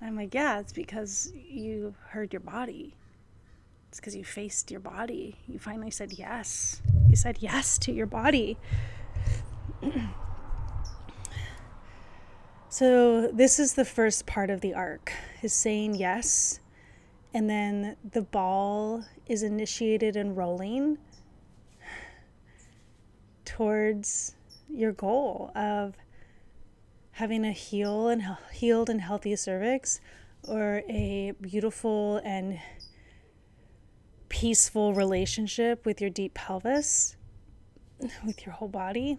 I'm 0.00 0.16
like, 0.16 0.34
yeah, 0.34 0.58
it's 0.58 0.72
because 0.72 1.32
you 1.34 1.94
heard 2.08 2.32
your 2.32 2.40
body. 2.40 2.94
It's 3.88 4.00
because 4.00 4.16
you 4.16 4.24
faced 4.24 4.70
your 4.70 4.80
body. 4.80 5.36
You 5.46 5.58
finally 5.58 5.90
said 5.90 6.12
yes. 6.14 6.80
You 7.08 7.14
said 7.14 7.38
yes 7.40 7.78
to 7.78 7.92
your 7.92 8.06
body. 8.06 8.56
so 12.72 13.26
this 13.30 13.58
is 13.58 13.74
the 13.74 13.84
first 13.84 14.24
part 14.24 14.48
of 14.48 14.62
the 14.62 14.72
arc 14.72 15.12
is 15.42 15.52
saying 15.52 15.94
yes 15.94 16.58
and 17.34 17.50
then 17.50 17.94
the 18.12 18.22
ball 18.22 19.04
is 19.26 19.42
initiated 19.42 20.16
and 20.16 20.38
rolling 20.38 20.96
towards 23.44 24.36
your 24.70 24.90
goal 24.90 25.52
of 25.54 25.96
having 27.10 27.44
a 27.44 27.52
heal 27.52 28.08
and 28.08 28.22
healed 28.54 28.88
and 28.88 29.02
healthy 29.02 29.36
cervix 29.36 30.00
or 30.48 30.82
a 30.88 31.34
beautiful 31.42 32.22
and 32.24 32.58
peaceful 34.30 34.94
relationship 34.94 35.84
with 35.84 36.00
your 36.00 36.08
deep 36.08 36.32
pelvis 36.32 37.16
with 38.24 38.46
your 38.46 38.54
whole 38.54 38.66
body 38.66 39.18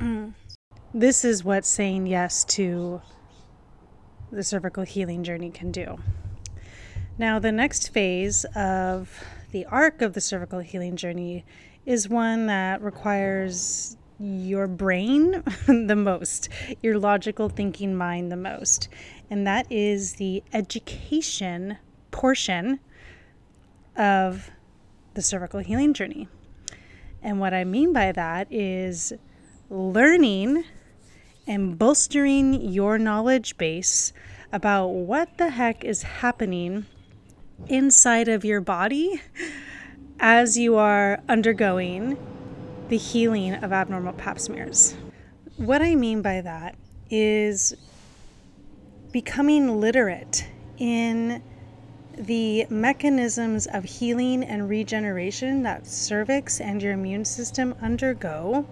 this 0.94 1.24
is 1.24 1.44
what 1.44 1.64
saying 1.64 2.06
yes 2.06 2.44
to 2.44 3.00
the 4.30 4.42
cervical 4.42 4.82
healing 4.82 5.22
journey 5.22 5.50
can 5.50 5.70
do 5.70 5.96
now 7.18 7.38
the 7.38 7.52
next 7.52 7.92
phase 7.92 8.44
of 8.54 9.22
the 9.52 9.64
arc 9.66 10.02
of 10.02 10.12
the 10.12 10.20
cervical 10.20 10.58
healing 10.58 10.96
journey 10.96 11.44
is 11.86 12.08
one 12.08 12.46
that 12.46 12.82
requires 12.82 13.96
your 14.18 14.66
brain 14.66 15.42
the 15.66 15.96
most, 15.96 16.48
your 16.82 16.98
logical 16.98 17.48
thinking 17.48 17.94
mind 17.94 18.32
the 18.32 18.36
most. 18.36 18.88
And 19.30 19.46
that 19.46 19.70
is 19.70 20.14
the 20.14 20.42
education 20.52 21.78
portion 22.10 22.80
of 23.96 24.50
the 25.14 25.22
cervical 25.22 25.60
healing 25.60 25.94
journey. 25.94 26.28
And 27.22 27.40
what 27.40 27.54
I 27.54 27.64
mean 27.64 27.92
by 27.92 28.12
that 28.12 28.46
is 28.50 29.12
learning 29.68 30.64
and 31.46 31.78
bolstering 31.78 32.54
your 32.60 32.98
knowledge 32.98 33.56
base 33.56 34.12
about 34.52 34.88
what 34.88 35.38
the 35.38 35.50
heck 35.50 35.84
is 35.84 36.02
happening 36.02 36.86
inside 37.68 38.28
of 38.28 38.44
your 38.44 38.60
body 38.60 39.20
as 40.20 40.56
you 40.56 40.76
are 40.76 41.20
undergoing 41.28 42.16
the 42.88 42.96
healing 42.96 43.54
of 43.54 43.72
abnormal 43.72 44.12
pap 44.12 44.38
smears. 44.38 44.94
What 45.56 45.82
I 45.82 45.94
mean 45.94 46.22
by 46.22 46.40
that 46.40 46.76
is 47.10 47.74
becoming 49.12 49.80
literate 49.80 50.46
in 50.78 51.42
the 52.18 52.66
mechanisms 52.70 53.66
of 53.66 53.84
healing 53.84 54.42
and 54.42 54.68
regeneration 54.68 55.62
that 55.62 55.86
cervix 55.86 56.60
and 56.60 56.82
your 56.82 56.92
immune 56.92 57.24
system 57.24 57.74
undergo 57.80 58.66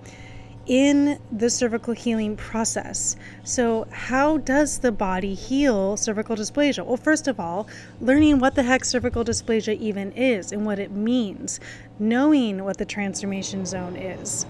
in 0.66 1.18
the 1.30 1.50
cervical 1.50 1.94
healing 1.94 2.36
process. 2.36 3.16
So, 3.42 3.86
how 3.90 4.38
does 4.38 4.78
the 4.78 4.92
body 4.92 5.34
heal 5.34 5.96
cervical 5.96 6.36
dysplasia? 6.36 6.84
Well, 6.84 6.96
first 6.96 7.28
of 7.28 7.38
all, 7.38 7.68
learning 8.00 8.38
what 8.38 8.54
the 8.54 8.62
heck 8.62 8.84
cervical 8.84 9.24
dysplasia 9.24 9.78
even 9.78 10.12
is 10.12 10.52
and 10.52 10.64
what 10.64 10.78
it 10.78 10.90
means, 10.90 11.60
knowing 11.98 12.64
what 12.64 12.78
the 12.78 12.84
transformation 12.84 13.66
zone 13.66 13.96
is, 13.96 14.46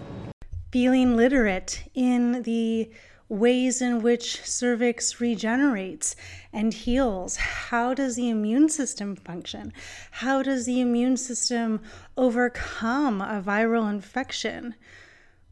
feeling 0.71 1.17
literate 1.17 1.85
in 1.95 2.43
the 2.43 2.91
ways 3.29 3.81
in 3.81 4.03
which 4.03 4.43
cervix 4.45 5.21
regenerates 5.21 6.15
and 6.53 6.73
heals. 6.75 7.37
How 7.37 7.95
does 7.95 8.17
the 8.17 8.29
immune 8.29 8.69
system 8.69 9.17
function? 9.17 9.73
How 10.11 10.43
does 10.43 10.67
the 10.67 10.81
immune 10.81 11.17
system 11.17 11.81
overcome 12.17 13.21
a 13.21 13.43
viral 13.45 13.91
infection? 13.91 14.75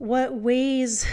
What 0.03 0.35
ways 0.35 1.07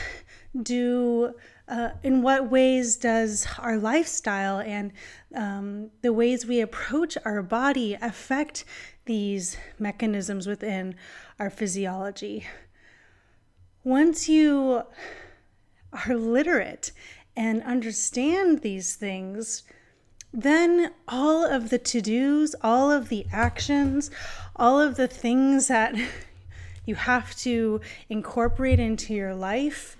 do 0.63 1.31
uh, 1.67 1.91
in 2.01 2.23
what 2.23 2.49
ways 2.49 2.95
does 2.95 3.45
our 3.59 3.77
lifestyle 3.77 4.59
and 4.59 4.91
um, 5.35 5.91
the 6.01 6.11
ways 6.11 6.47
we 6.47 6.59
approach 6.59 7.15
our 7.23 7.43
body 7.43 7.95
affect 8.01 8.65
these 9.05 9.57
mechanisms 9.77 10.47
within 10.47 10.95
our 11.37 11.51
physiology? 11.51 12.47
Once 13.83 14.27
you 14.27 14.81
are 15.93 16.15
literate 16.15 16.91
and 17.35 17.61
understand 17.61 18.63
these 18.63 18.95
things 18.95 19.63
then 20.31 20.91
all 21.07 21.43
of 21.43 21.71
the 21.71 21.79
to 21.79 22.01
dos, 22.01 22.53
all 22.61 22.91
of 22.91 23.09
the 23.09 23.25
actions, 23.31 24.11
all 24.55 24.79
of 24.79 24.95
the 24.95 25.07
things 25.07 25.67
that 25.69 25.95
you 26.89 26.95
have 26.95 27.33
to 27.37 27.79
incorporate 28.09 28.79
into 28.79 29.13
your 29.13 29.33
life 29.33 29.95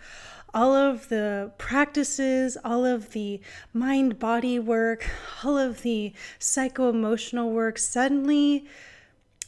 all 0.53 0.73
of 0.73 1.09
the 1.09 1.51
practices, 1.57 2.57
all 2.65 2.83
of 2.85 3.11
the 3.11 3.39
mind 3.71 4.17
body 4.17 4.57
work, 4.57 5.07
all 5.43 5.57
of 5.57 5.83
the 5.83 6.11
psycho 6.39 6.89
emotional 6.89 7.51
work 7.51 7.77
suddenly 7.77 8.65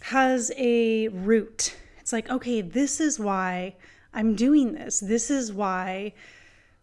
has 0.01 0.51
a 0.57 1.07
root. 1.09 1.75
It's 1.99 2.13
like, 2.13 2.29
okay, 2.29 2.61
this 2.61 2.99
is 2.99 3.19
why 3.19 3.75
I'm 4.13 4.35
doing 4.35 4.73
this. 4.73 4.99
This 4.99 5.31
is 5.31 5.51
why 5.51 6.13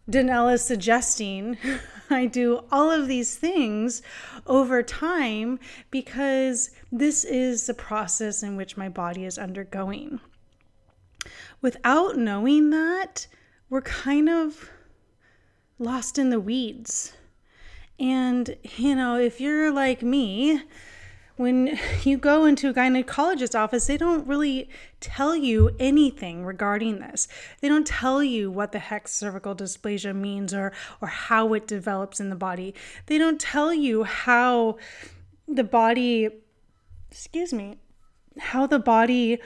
Danelle 0.09 0.53
is 0.53 0.63
suggesting 0.63 1.57
I 2.09 2.25
do 2.25 2.65
all 2.71 2.89
of 2.89 3.07
these 3.07 3.35
things 3.35 4.01
over 4.47 4.81
time 4.81 5.59
because 5.91 6.71
this 6.91 7.23
is 7.23 7.67
the 7.67 7.73
process 7.73 8.41
in 8.41 8.55
which 8.55 8.75
my 8.75 8.89
body 8.89 9.25
is 9.25 9.37
undergoing 9.37 10.19
without 11.61 12.17
knowing 12.17 12.69
that, 12.69 13.27
we're 13.69 13.81
kind 13.81 14.29
of 14.29 14.69
lost 15.77 16.17
in 16.17 16.29
the 16.29 16.39
weeds. 16.39 17.13
And, 17.99 18.55
you 18.77 18.95
know, 18.95 19.17
if 19.17 19.41
you're 19.41 19.71
like 19.71 20.01
me, 20.01 20.61
when 21.35 21.79
you 22.03 22.17
go 22.17 22.43
into 22.43 22.69
a 22.69 22.73
gynecologist's 22.73 23.55
office, 23.55 23.87
they 23.87 23.95
don't 23.95 24.27
really 24.27 24.69
tell 24.99 25.35
you 25.35 25.73
anything 25.79 26.43
regarding 26.43 26.99
this. 26.99 27.29
They 27.61 27.69
don't 27.69 27.87
tell 27.87 28.21
you 28.21 28.51
what 28.51 28.73
the 28.73 28.79
heck 28.79 29.07
cervical 29.07 29.55
dysplasia 29.55 30.13
means 30.13 30.53
or, 30.53 30.73
or 31.01 31.07
how 31.07 31.53
it 31.53 31.65
develops 31.65 32.19
in 32.19 32.29
the 32.29 32.35
body. 32.35 32.75
They 33.05 33.17
don't 33.17 33.39
tell 33.39 33.73
you 33.73 34.03
how 34.03 34.77
the 35.47 35.63
body, 35.63 36.29
excuse 37.09 37.53
me, 37.53 37.77
how 38.37 38.67
the 38.67 38.79
body 38.79 39.39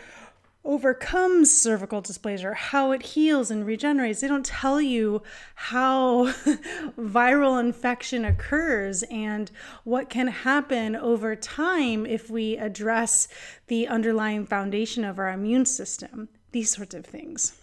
overcomes 0.65 1.51
cervical 1.51 2.01
dysplasia, 2.01 2.55
how 2.55 2.91
it 2.91 3.01
heals 3.01 3.51
and 3.51 3.65
regenerates. 3.65 4.21
They 4.21 4.27
don't 4.27 4.45
tell 4.45 4.79
you 4.79 5.21
how 5.55 6.27
viral 6.97 7.59
infection 7.59 8.23
occurs 8.23 9.03
and 9.03 9.51
what 9.83 10.09
can 10.09 10.27
happen 10.27 10.95
over 10.95 11.35
time 11.35 12.05
if 12.05 12.29
we 12.29 12.57
address 12.57 13.27
the 13.67 13.87
underlying 13.87 14.45
foundation 14.45 15.03
of 15.03 15.19
our 15.19 15.29
immune 15.29 15.65
system, 15.65 16.29
these 16.51 16.73
sorts 16.73 16.95
of 16.95 17.05
things. 17.05 17.53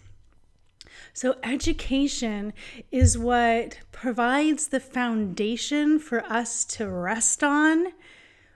So, 1.13 1.37
education 1.43 2.53
is 2.93 3.19
what 3.19 3.79
provides 3.91 4.69
the 4.69 4.79
foundation 4.79 5.99
for 5.99 6.25
us 6.25 6.65
to 6.67 6.89
rest 6.89 7.43
on 7.43 7.89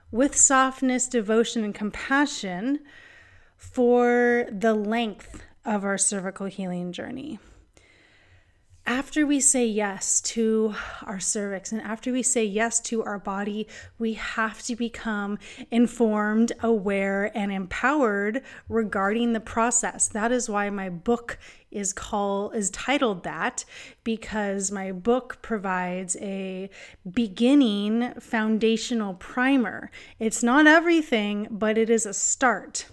with 0.09 0.35
softness, 0.37 1.07
devotion, 1.07 1.63
and 1.63 1.75
compassion 1.75 2.79
for 3.71 4.45
the 4.51 4.73
length 4.73 5.43
of 5.65 5.83
our 5.83 5.97
cervical 5.97 6.45
healing 6.45 6.91
journey. 6.91 7.39
After 8.87 9.25
we 9.25 9.39
say 9.39 9.65
yes 9.65 10.21
to 10.21 10.75
our 11.01 11.19
cervix 11.19 11.71
and 11.71 11.81
after 11.81 12.11
we 12.11 12.21
say 12.21 12.45
yes 12.45 12.79
to 12.81 13.03
our 13.03 13.17
body, 13.17 13.67
we 13.97 14.13
have 14.13 14.61
to 14.63 14.75
become 14.75 15.39
informed, 15.71 16.51
aware, 16.61 17.35
and 17.35 17.51
empowered 17.51 18.43
regarding 18.69 19.33
the 19.33 19.39
process. 19.39 20.07
That 20.07 20.31
is 20.31 20.47
why 20.47 20.69
my 20.69 20.89
book 20.89 21.39
is 21.71 21.93
called 21.93 22.55
is 22.55 22.69
titled 22.69 23.23
that 23.23 23.65
because 24.03 24.71
my 24.71 24.91
book 24.91 25.39
provides 25.41 26.15
a 26.17 26.69
beginning 27.11 28.13
foundational 28.19 29.15
primer. 29.15 29.89
It's 30.19 30.43
not 30.43 30.67
everything, 30.67 31.47
but 31.49 31.79
it 31.79 31.89
is 31.89 32.05
a 32.05 32.13
start. 32.13 32.85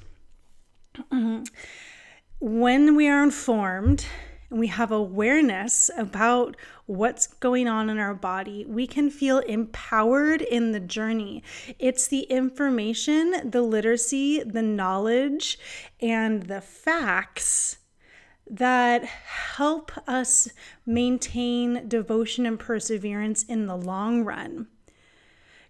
When 2.41 2.97
we 2.97 3.09
are 3.09 3.23
informed 3.23 4.07
and 4.51 4.59
we 4.59 4.67
have 4.67 4.93
awareness 4.93 5.91
about 5.97 6.57
what's 6.87 7.27
going 7.27 7.67
on 7.69 7.89
in 7.89 7.99
our 7.99 8.15
body, 8.15 8.67
we 8.67 8.87
can 8.87 9.11
feel 9.11 9.39
empowered 9.39 10.43
in 10.43 10.73
the 10.73 10.81
journey. 10.81 11.43
It's 11.79 12.07
the 12.07 12.23
information, 12.25 13.51
the 13.51 13.63
literacy, 13.63 14.43
the 14.43 14.63
knowledge, 14.63 15.59
and 16.01 16.43
the 16.43 16.61
facts 16.61 17.79
that 18.51 19.05
help 19.05 19.93
us 20.07 20.49
maintain 20.85 21.89
devotion 21.89 22.45
and 22.45 22.59
perseverance 22.59 23.45
in 23.45 23.67
the 23.67 23.77
long 23.77 24.25
run. 24.25 24.67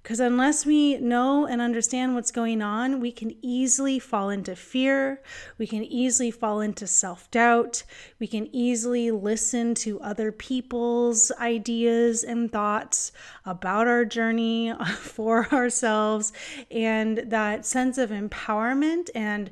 Because 0.03 0.19
unless 0.19 0.67
we 0.67 0.97
know 0.97 1.47
and 1.47 1.61
understand 1.61 2.15
what's 2.15 2.33
going 2.33 2.61
on, 2.61 2.99
we 2.99 3.13
can 3.13 3.37
easily 3.41 4.01
fall 4.01 4.31
into 4.31 4.57
fear. 4.57 5.23
We 5.59 5.69
can 5.69 5.85
easily 5.85 6.33
fall 6.33 6.61
into 6.61 6.89
self 6.89 7.31
doubt. 7.31 7.85
We 8.19 8.27
can 8.27 8.49
easily 8.53 9.13
listen 9.13 9.77
to 9.77 10.01
other 10.01 10.33
people's 10.33 11.31
ideas 11.39 12.25
and 12.25 12.51
thoughts 12.51 13.13
about 13.45 13.87
our 13.87 14.05
journey 14.05 14.75
for 14.97 15.47
ourselves. 15.53 16.33
And 16.69 17.19
that 17.19 17.65
sense 17.65 17.97
of 17.97 18.11
empowerment 18.11 19.09
and 19.15 19.51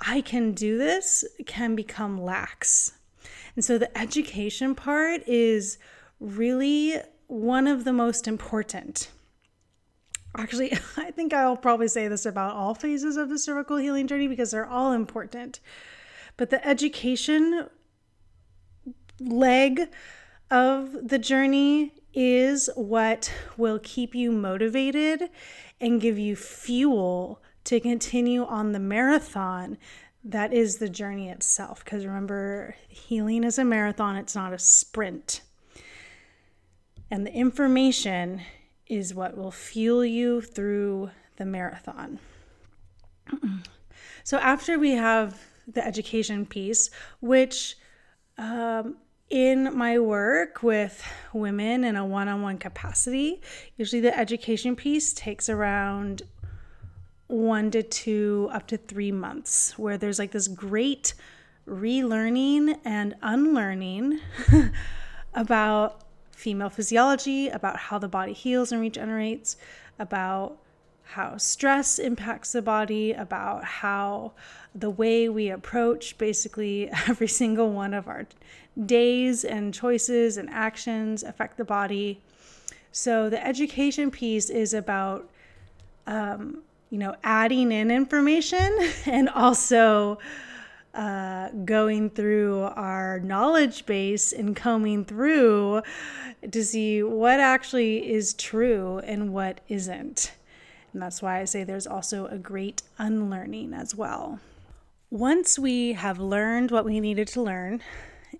I 0.00 0.22
can 0.22 0.52
do 0.52 0.78
this 0.78 1.22
can 1.46 1.76
become 1.76 2.20
lax. 2.20 2.94
And 3.54 3.64
so 3.64 3.76
the 3.76 3.96
education 3.96 4.74
part 4.74 5.22
is 5.28 5.76
really 6.18 6.96
one 7.26 7.66
of 7.66 7.84
the 7.84 7.92
most 7.92 8.26
important 8.26 9.08
Actually, 10.36 10.72
I 10.96 11.10
think 11.10 11.32
I'll 11.32 11.56
probably 11.56 11.88
say 11.88 12.08
this 12.08 12.26
about 12.26 12.54
all 12.54 12.74
phases 12.74 13.16
of 13.16 13.28
the 13.28 13.38
cervical 13.38 13.76
healing 13.76 14.06
journey 14.06 14.28
because 14.28 14.50
they're 14.50 14.68
all 14.68 14.92
important. 14.92 15.60
But 16.36 16.50
the 16.50 16.66
education 16.66 17.68
leg 19.20 19.88
of 20.50 21.08
the 21.08 21.18
journey 21.18 21.94
is 22.14 22.68
what 22.74 23.32
will 23.56 23.78
keep 23.82 24.14
you 24.14 24.30
motivated 24.32 25.30
and 25.80 26.00
give 26.00 26.18
you 26.18 26.36
fuel 26.36 27.42
to 27.64 27.80
continue 27.80 28.44
on 28.44 28.72
the 28.72 28.78
marathon 28.78 29.78
that 30.24 30.52
is 30.52 30.76
the 30.76 30.88
journey 30.88 31.28
itself. 31.28 31.84
Because 31.84 32.06
remember, 32.06 32.76
healing 32.88 33.44
is 33.44 33.58
a 33.58 33.64
marathon, 33.64 34.16
it's 34.16 34.36
not 34.36 34.52
a 34.52 34.58
sprint. 34.58 35.42
And 37.10 37.26
the 37.26 37.32
information 37.32 38.42
is 38.86 39.14
what 39.14 39.36
will 39.36 39.50
fuel 39.50 40.04
you 40.04 40.40
through 40.40 41.10
the 41.36 41.44
marathon. 41.44 42.18
so, 44.24 44.38
after 44.38 44.78
we 44.78 44.92
have 44.92 45.40
the 45.66 45.84
education 45.84 46.46
piece, 46.46 46.90
which 47.20 47.76
um, 48.38 48.96
in 49.30 49.76
my 49.76 49.98
work 49.98 50.62
with 50.62 51.02
women 51.32 51.84
in 51.84 51.96
a 51.96 52.04
one 52.04 52.28
on 52.28 52.42
one 52.42 52.58
capacity, 52.58 53.40
usually 53.76 54.00
the 54.00 54.16
education 54.16 54.76
piece 54.76 55.12
takes 55.12 55.48
around 55.48 56.22
one 57.28 57.70
to 57.70 57.82
two, 57.82 58.50
up 58.52 58.66
to 58.66 58.76
three 58.76 59.10
months, 59.10 59.78
where 59.78 59.96
there's 59.96 60.18
like 60.18 60.32
this 60.32 60.48
great 60.48 61.14
relearning 61.66 62.78
and 62.84 63.14
unlearning 63.22 64.20
about 65.34 66.01
female 66.42 66.70
physiology, 66.70 67.48
about 67.48 67.76
how 67.76 67.98
the 67.98 68.08
body 68.08 68.32
heals 68.32 68.72
and 68.72 68.80
regenerates, 68.80 69.56
about 70.00 70.58
how 71.04 71.36
stress 71.36 72.00
impacts 72.00 72.50
the 72.50 72.60
body, 72.60 73.12
about 73.12 73.62
how 73.62 74.32
the 74.74 74.90
way 74.90 75.28
we 75.28 75.50
approach 75.50 76.18
basically 76.18 76.90
every 77.08 77.28
single 77.28 77.70
one 77.70 77.94
of 77.94 78.08
our 78.08 78.26
days 78.86 79.44
and 79.44 79.72
choices 79.72 80.36
and 80.36 80.50
actions 80.50 81.22
affect 81.22 81.58
the 81.58 81.64
body. 81.64 82.20
So 82.90 83.30
the 83.30 83.44
education 83.46 84.10
piece 84.10 84.50
is 84.50 84.74
about, 84.74 85.30
um, 86.08 86.62
you 86.90 86.98
know, 86.98 87.14
adding 87.22 87.70
in 87.70 87.90
information 87.90 88.68
and 89.06 89.28
also 89.28 90.18
uh, 90.94 91.48
going 91.64 92.10
through 92.10 92.62
our 92.76 93.20
knowledge 93.20 93.86
base 93.86 94.32
and 94.32 94.54
combing 94.54 95.04
through 95.04 95.82
to 96.50 96.64
see 96.64 97.02
what 97.02 97.40
actually 97.40 98.12
is 98.12 98.34
true 98.34 98.98
and 98.98 99.32
what 99.32 99.60
isn't. 99.68 100.32
And 100.92 101.00
that's 101.00 101.22
why 101.22 101.40
I 101.40 101.44
say 101.44 101.64
there's 101.64 101.86
also 101.86 102.26
a 102.26 102.36
great 102.36 102.82
unlearning 102.98 103.72
as 103.72 103.94
well. 103.94 104.40
Once 105.10 105.58
we 105.58 105.92
have 105.94 106.18
learned 106.18 106.70
what 106.70 106.84
we 106.84 107.00
needed 107.00 107.28
to 107.28 107.42
learn 107.42 107.82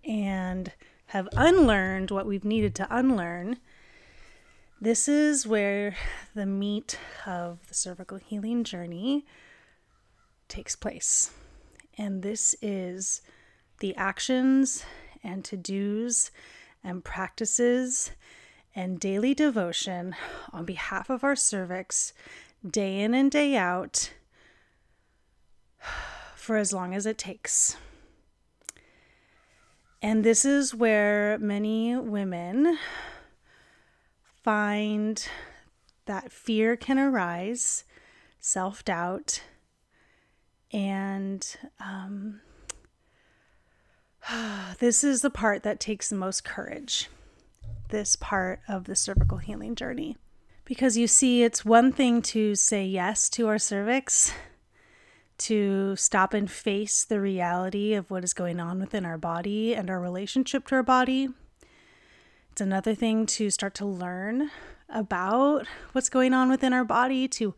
and 0.04 0.72
have 1.06 1.28
unlearned 1.34 2.10
what 2.10 2.26
we've 2.26 2.44
needed 2.44 2.74
to 2.74 2.86
unlearn, 2.90 3.58
this 4.80 5.08
is 5.08 5.46
where 5.46 5.96
the 6.34 6.46
meat 6.46 6.98
of 7.24 7.66
the 7.68 7.74
cervical 7.74 8.18
healing 8.18 8.64
journey 8.64 9.24
takes 10.48 10.74
place. 10.74 11.30
And 11.98 12.22
this 12.22 12.54
is 12.62 13.20
the 13.80 13.94
actions 13.96 14.84
and 15.22 15.44
to 15.44 15.56
dos 15.56 16.30
and 16.82 17.04
practices 17.04 18.12
and 18.74 18.98
daily 18.98 19.34
devotion 19.34 20.14
on 20.52 20.64
behalf 20.64 21.10
of 21.10 21.22
our 21.22 21.36
cervix, 21.36 22.12
day 22.68 23.00
in 23.00 23.14
and 23.14 23.30
day 23.30 23.56
out, 23.56 24.12
for 26.34 26.56
as 26.56 26.72
long 26.72 26.94
as 26.94 27.06
it 27.06 27.18
takes. 27.18 27.76
And 30.00 30.24
this 30.24 30.44
is 30.44 30.74
where 30.74 31.38
many 31.38 31.96
women 31.96 32.78
find 34.42 35.24
that 36.06 36.32
fear 36.32 36.76
can 36.76 36.98
arise, 36.98 37.84
self 38.40 38.84
doubt, 38.84 39.42
and 40.72 41.56
um, 41.80 42.40
this 44.78 45.04
is 45.04 45.22
the 45.22 45.30
part 45.30 45.62
that 45.62 45.80
takes 45.80 46.08
the 46.08 46.16
most 46.16 46.44
courage 46.44 47.08
this 47.92 48.16
part 48.16 48.60
of 48.68 48.84
the 48.84 48.96
cervical 48.96 49.36
healing 49.36 49.74
journey. 49.74 50.16
Because 50.64 50.96
you 50.96 51.06
see, 51.06 51.42
it's 51.42 51.64
one 51.64 51.92
thing 51.92 52.22
to 52.22 52.54
say 52.54 52.86
yes 52.86 53.28
to 53.30 53.48
our 53.48 53.58
cervix, 53.58 54.32
to 55.38 55.94
stop 55.96 56.32
and 56.32 56.50
face 56.50 57.04
the 57.04 57.20
reality 57.20 57.92
of 57.92 58.10
what 58.10 58.24
is 58.24 58.32
going 58.32 58.60
on 58.60 58.80
within 58.80 59.04
our 59.04 59.18
body 59.18 59.74
and 59.74 59.90
our 59.90 60.00
relationship 60.00 60.66
to 60.68 60.76
our 60.76 60.82
body. 60.82 61.28
It's 62.50 62.60
another 62.60 62.94
thing 62.94 63.26
to 63.26 63.50
start 63.50 63.74
to 63.74 63.84
learn 63.84 64.50
about 64.88 65.66
what's 65.92 66.08
going 66.08 66.32
on 66.32 66.48
within 66.48 66.72
our 66.72 66.84
body, 66.84 67.28
to 67.28 67.54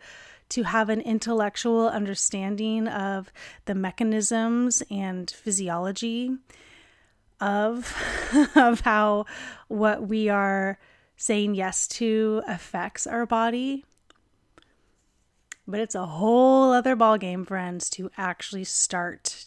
to 0.51 0.63
have 0.65 0.89
an 0.89 1.01
intellectual 1.01 1.89
understanding 1.89 2.87
of 2.89 3.33
the 3.65 3.75
mechanisms 3.75 4.83
and 4.91 5.31
physiology 5.31 6.37
of 7.41 7.95
of 8.57 8.81
how 8.81 9.27
what 9.69 10.07
we 10.07 10.29
are 10.29 10.79
saying 11.17 11.55
yes 11.55 11.87
to 11.87 12.43
affects 12.47 13.07
our 13.07 13.27
body. 13.27 13.85
But 15.67 15.81
it's 15.81 15.95
a 15.95 16.07
whole 16.07 16.73
other 16.73 16.95
ballgame, 16.95 17.47
friends, 17.47 17.89
to 17.91 18.11
actually 18.19 18.65
start 18.65 19.47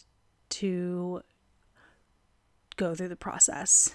to 0.49 1.21
go 2.75 2.95
through 2.95 3.09
the 3.09 3.15
process. 3.15 3.93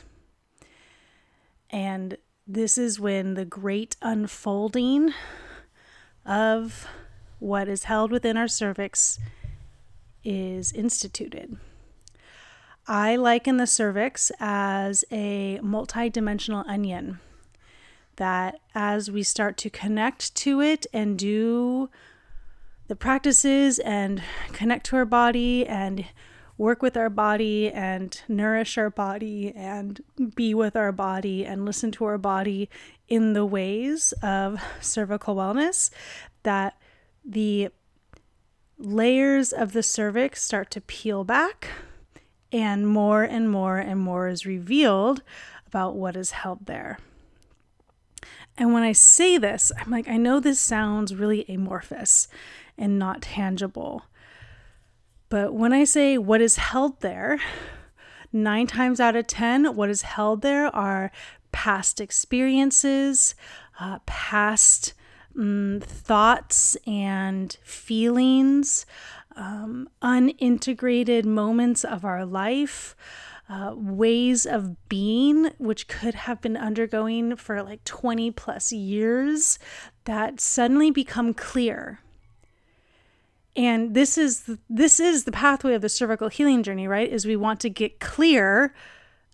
And 1.71 2.17
this 2.47 2.77
is 2.79 3.01
when 3.01 3.35
the 3.35 3.45
great 3.45 3.97
unfolding 4.03 5.13
of 6.25 6.87
what 7.39 7.69
is 7.69 7.85
held 7.85 8.11
within 8.11 8.37
our 8.37 8.49
cervix 8.49 9.19
is 10.25 10.73
instituted. 10.73 11.57
I 12.87 13.17
liken 13.17 13.57
the 13.57 13.67
cervix 13.67 14.31
as 14.41 15.05
a 15.11 15.59
multi-dimensional 15.61 16.65
onion 16.67 17.21
that 18.17 18.61
as 18.75 19.11
we 19.11 19.23
start 19.23 19.57
to 19.59 19.71
connect 19.71 20.35
to 20.37 20.61
it 20.61 20.87
and 20.93 21.19
do 21.19 21.89
the 22.89 22.97
practices 22.97 23.79
and 23.79 24.23
connect 24.53 24.87
to 24.87 24.97
our 24.97 25.05
body 25.05 25.67
and 25.67 26.05
work 26.59 26.83
with 26.83 26.97
our 26.97 27.11
body 27.11 27.71
and 27.71 28.21
nourish 28.29 28.77
our 28.79 28.91
body 28.91 29.53
and 29.57 30.03
be 30.35 30.55
with 30.55 30.77
our 30.77 30.93
body 30.93 31.45
and 31.45 31.65
listen 31.65 31.91
to 31.93 32.05
our 32.05 32.19
body 32.19 32.69
in 33.09 33.33
the 33.33 33.47
ways 33.47 34.13
of 34.23 34.63
cervical 34.81 35.35
wellness 35.37 35.91
that 36.43 36.77
the 37.25 37.69
layers 38.79 39.53
of 39.53 39.73
the 39.73 39.83
cervix 39.83 40.43
start 40.43 40.71
to 40.71 40.81
peel 40.81 41.25
back 41.25 41.69
and 42.51 42.87
more 42.87 43.23
and 43.23 43.51
more 43.51 43.79
and 43.79 44.01
more 44.01 44.29
is 44.29 44.45
revealed 44.45 45.23
about 45.67 45.95
what 45.97 46.17
is 46.17 46.33
held 46.33 46.67
there. 46.67 46.99
And 48.59 48.75
when 48.75 48.83
I 48.83 48.93
say 48.93 49.39
this, 49.39 49.73
I'm 49.79 49.91
like, 49.91 50.09
I 50.09 50.19
know 50.19 50.39
this 50.39 50.61
sounds 50.61 51.15
really 51.15 51.47
amorphous 51.49 52.29
and 52.77 52.99
not 52.99 53.23
tangible. 53.23 54.05
But 55.33 55.55
when 55.55 55.73
I 55.73 55.85
say 55.85 56.19
what 56.19 56.43
is 56.43 56.57
held 56.57 57.01
there, 57.01 57.41
nine 58.35 58.67
times 58.67 59.01
out 59.01 59.17
of 59.17 59.27
10, 59.29 59.75
what 59.75 59.89
is 59.89 60.03
held 60.03 60.43
there 60.43 60.67
are 60.77 61.11
past 61.53 62.03
experiences, 62.03 63.35
uh, 63.81 64.01
past 64.05 64.93
um, 65.35 65.81
thoughts 65.83 66.77
and 66.87 67.57
feelings, 67.63 68.85
um, 69.35 69.89
unintegrated 70.03 71.25
moments 71.25 71.83
of 71.83 72.05
our 72.05 72.27
life, 72.27 72.95
uh, 73.49 73.73
ways 73.75 74.45
of 74.45 74.87
being, 74.91 75.47
which 75.57 75.89
could 75.89 76.15
have 76.15 76.43
been 76.43 76.59
undergoing 76.59 77.37
for 77.37 77.63
like 77.63 77.83
20 77.85 78.33
plus 78.33 78.71
years, 78.71 79.59
that 80.05 80.41
suddenly 80.41 80.91
become 80.91 81.33
clear. 81.33 82.01
And 83.55 83.95
this 83.95 84.17
is 84.17 84.51
this 84.71 84.99
is 84.99 85.25
the 85.25 85.33
pathway 85.33 85.75
of 85.75 85.83
the 85.83 85.89
cervical 85.89 86.29
healing 86.29 86.63
journey, 86.63 86.89
right? 86.89 87.11
Is 87.11 87.27
we 87.27 87.37
want 87.37 87.61
to 87.61 87.71
get 87.71 88.01
clear 88.01 88.75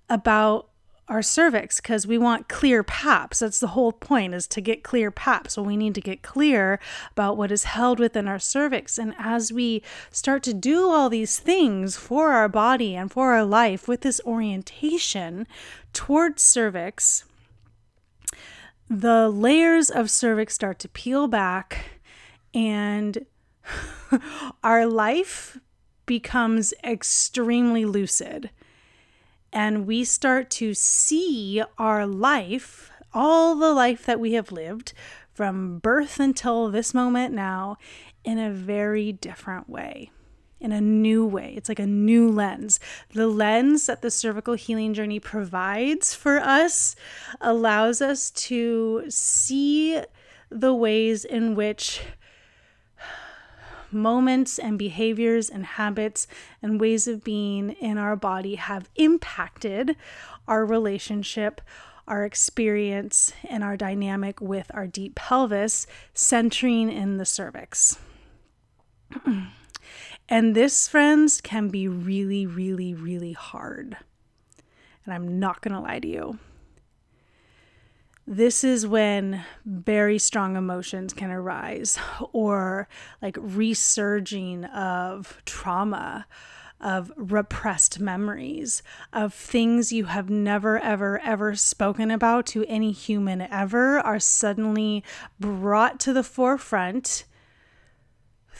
about 0.09 0.69
our 1.09 1.23
cervix 1.23 1.81
because 1.81 2.07
we 2.07 2.19
want 2.19 2.49
clear 2.49 2.83
paps. 2.83 3.39
That's 3.39 3.61
the 3.61 3.69
whole 3.69 3.93
point 3.93 4.35
is 4.35 4.47
to 4.49 4.61
get 4.61 4.83
clear 4.83 5.11
paps. 5.11 5.55
So 5.55 5.63
we 5.63 5.77
need 5.77 5.95
to 5.95 6.01
get 6.01 6.23
clear 6.23 6.79
about 7.13 7.37
what 7.37 7.51
is 7.51 7.65
held 7.65 7.99
within 7.99 8.29
our 8.29 8.39
cervix. 8.39 8.99
And 8.99 9.15
as 9.19 9.53
we 9.53 9.83
start 10.11 10.43
to 10.45 10.55
do 10.55 10.91
all 10.91 11.09
these 11.09 11.39
things 11.39 11.97
for 11.97 12.33
our 12.33 12.49
body 12.49 12.95
and 12.95 13.11
for 13.11 13.33
our 13.33 13.45
life 13.45 13.89
with 13.89 14.03
this 14.03 14.21
orientation 14.27 15.47
towards 15.93 16.43
cervix, 16.43 17.25
the 18.91 19.29
layers 19.29 19.91
of 19.91 20.11
cervix 20.11 20.55
start 20.55 20.79
to 20.81 20.89
peel 20.89 21.27
back 21.27 22.01
and 22.53 23.25
our 24.65 24.87
life 24.87 25.59
becomes 26.07 26.73
extremely 26.83 27.85
lucid 27.85 28.51
and 29.53 29.87
we 29.87 30.05
start 30.05 30.51
to 30.51 30.75
see 30.75 31.63
our 31.79 32.07
life, 32.07 32.91
all 33.15 33.55
the 33.55 33.73
life 33.73 34.05
that 34.07 34.21
we 34.21 34.33
have 34.33 34.53
lived 34.53 34.93
from 35.33 35.79
birth 35.79 36.21
until 36.21 36.71
this 36.71 36.93
moment 36.93 37.33
now, 37.33 37.77
in 38.25 38.39
a 38.39 38.51
very 38.51 39.13
different 39.13 39.69
way, 39.69 40.11
in 40.61 40.73
a 40.73 40.81
new 40.81 41.25
way. 41.25 41.55
It's 41.57 41.69
like 41.69 41.79
a 41.79 41.87
new 41.87 42.29
lens. 42.31 42.79
The 43.15 43.29
lens 43.29 43.87
that 43.87 44.03
the 44.03 44.11
cervical 44.11 44.55
healing 44.55 44.93
journey 44.93 45.21
provides 45.21 46.15
for 46.15 46.39
us 46.39 46.95
allows 47.41 48.03
us 48.03 48.31
to 48.33 49.05
see 49.09 50.03
the 50.51 50.75
ways 50.75 51.25
in 51.25 51.55
which 51.55 52.03
moments 53.91 54.59
and 54.59 54.79
behaviors 54.79 55.49
and 55.49 55.65
habits 55.65 56.27
and 56.63 56.81
ways 56.81 57.07
of 57.09 57.25
being 57.25 57.71
in 57.71 57.99
our 57.99 58.17
body 58.17 58.57
have 58.57 58.89
impacted 58.97 59.97
our 60.47 60.65
relationship, 60.65 61.61
our 62.07 62.25
experience, 62.25 63.33
and 63.49 63.63
our 63.63 63.77
dynamic 63.77 64.41
with 64.41 64.71
our 64.75 64.87
deep 64.87 65.15
pelvis, 65.15 65.87
centering 66.15 66.91
in 66.91 67.19
the 67.19 67.27
cervix. 67.27 67.99
and 70.29 70.55
this, 70.55 70.89
friends, 70.89 71.41
can 71.41 71.69
be 71.69 71.87
really, 71.87 72.47
really, 72.47 72.95
really 72.95 73.33
hard. 73.33 73.97
And 75.05 75.15
I'm 75.15 75.39
not 75.39 75.61
going 75.63 75.75
to 75.75 75.81
lie 75.81 76.01
to 76.01 76.09
you. 76.09 76.39
This 78.31 78.63
is 78.63 78.87
when 78.87 79.43
very 79.65 80.19
strong 80.19 80.55
emotions 80.55 81.15
can 81.15 81.31
arise 81.31 81.99
or 82.33 82.87
like 83.23 83.39
resurging 83.41 84.67
of 84.67 85.41
trauma 85.47 86.27
of 86.79 87.11
repressed 87.17 87.99
memories 87.99 88.83
of 89.15 89.33
things 89.33 89.93
you 89.93 90.05
have 90.05 90.29
never 90.29 90.79
ever 90.79 91.19
ever 91.21 91.57
spoken 91.57 92.11
about 92.11 92.45
to 92.45 92.65
any 92.67 92.93
human 92.93 93.41
ever 93.41 93.99
are 94.01 94.21
suddenly 94.21 95.03
brought 95.41 95.99
to 95.99 96.13
the 96.13 96.23
forefront 96.23 97.25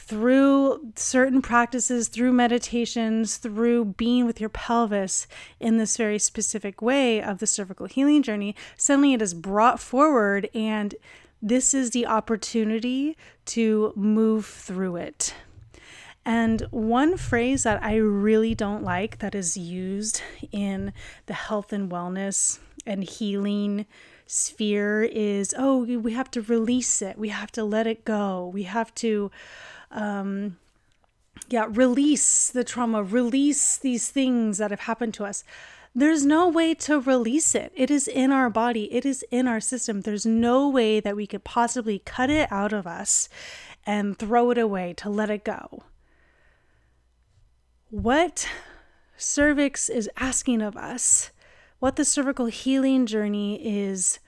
through 0.09 0.91
certain 0.95 1.39
practices, 1.39 2.07
through 2.07 2.33
meditations, 2.33 3.37
through 3.37 3.85
being 3.85 4.25
with 4.25 4.39
your 4.39 4.49
pelvis 4.49 5.27
in 5.59 5.77
this 5.77 5.97
very 5.97 6.17
specific 6.17 6.81
way 6.81 7.21
of 7.21 7.37
the 7.37 7.45
cervical 7.45 7.85
healing 7.85 8.23
journey, 8.23 8.55
suddenly 8.75 9.13
it 9.13 9.21
is 9.21 9.35
brought 9.35 9.79
forward, 9.79 10.49
and 10.55 10.95
this 11.43 11.75
is 11.75 11.91
the 11.91 12.07
opportunity 12.07 13.15
to 13.45 13.93
move 13.95 14.47
through 14.47 14.95
it. 14.95 15.35
And 16.25 16.61
one 16.71 17.15
phrase 17.15 17.61
that 17.61 17.83
I 17.83 17.97
really 17.97 18.55
don't 18.55 18.83
like 18.83 19.19
that 19.19 19.35
is 19.35 19.55
used 19.57 20.23
in 20.51 20.91
the 21.27 21.35
health 21.35 21.71
and 21.71 21.89
wellness 21.89 22.57
and 22.83 23.03
healing 23.03 23.85
sphere 24.25 25.03
is 25.03 25.53
oh, 25.55 25.83
we 25.83 26.13
have 26.13 26.31
to 26.31 26.41
release 26.41 27.03
it, 27.03 27.15
we 27.19 27.29
have 27.29 27.51
to 27.51 27.63
let 27.63 27.85
it 27.85 28.05
go, 28.05 28.49
we 28.51 28.63
have 28.63 28.93
to 28.95 29.29
um, 29.91 30.57
yeah, 31.49 31.65
release 31.69 32.49
the 32.49 32.63
trauma, 32.63 33.03
release 33.03 33.77
these 33.77 34.09
things 34.09 34.57
that 34.57 34.71
have 34.71 34.81
happened 34.81 35.13
to 35.15 35.25
us. 35.25 35.43
There's 35.95 36.25
no 36.25 36.47
way 36.47 36.75
to 36.75 36.99
release 36.99 37.55
it. 37.55 37.71
It 37.75 37.89
is 37.89 38.07
in 38.07 38.31
our 38.31 38.49
body, 38.49 38.93
it 38.93 39.05
is 39.05 39.25
in 39.31 39.47
our 39.47 39.59
system. 39.59 40.01
There's 40.01 40.25
no 40.25 40.69
way 40.69 40.99
that 40.99 41.15
we 41.15 41.25
could 41.25 41.43
possibly 41.43 41.99
cut 41.99 42.29
it 42.29 42.51
out 42.51 42.73
of 42.73 42.85
us 42.85 43.27
and 43.85 44.17
throw 44.17 44.51
it 44.51 44.57
away 44.57 44.93
to 44.97 45.09
let 45.09 45.31
it 45.31 45.43
go. 45.43 45.83
What 47.89 48.47
cervix 49.17 49.89
is 49.89 50.09
asking 50.15 50.61
of 50.61 50.77
us, 50.77 51.31
what 51.79 51.95
the 51.95 52.05
cervical 52.05 52.45
healing 52.45 53.07
journey 53.07 53.59
is 53.65 54.19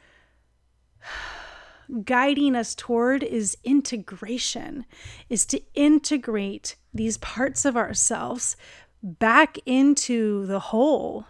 guiding 2.04 2.56
us 2.56 2.74
toward 2.76 3.24
is 3.24 3.58
integration, 3.64 4.86
is 5.30 5.46
to 5.48 5.62
integrate 5.74 6.76
these 6.94 7.18
parts 7.18 7.66
of 7.66 7.76
ourselves 7.76 8.56
back 9.04 9.58
into 9.66 10.46
the 10.46 10.60
whole. 10.60 11.26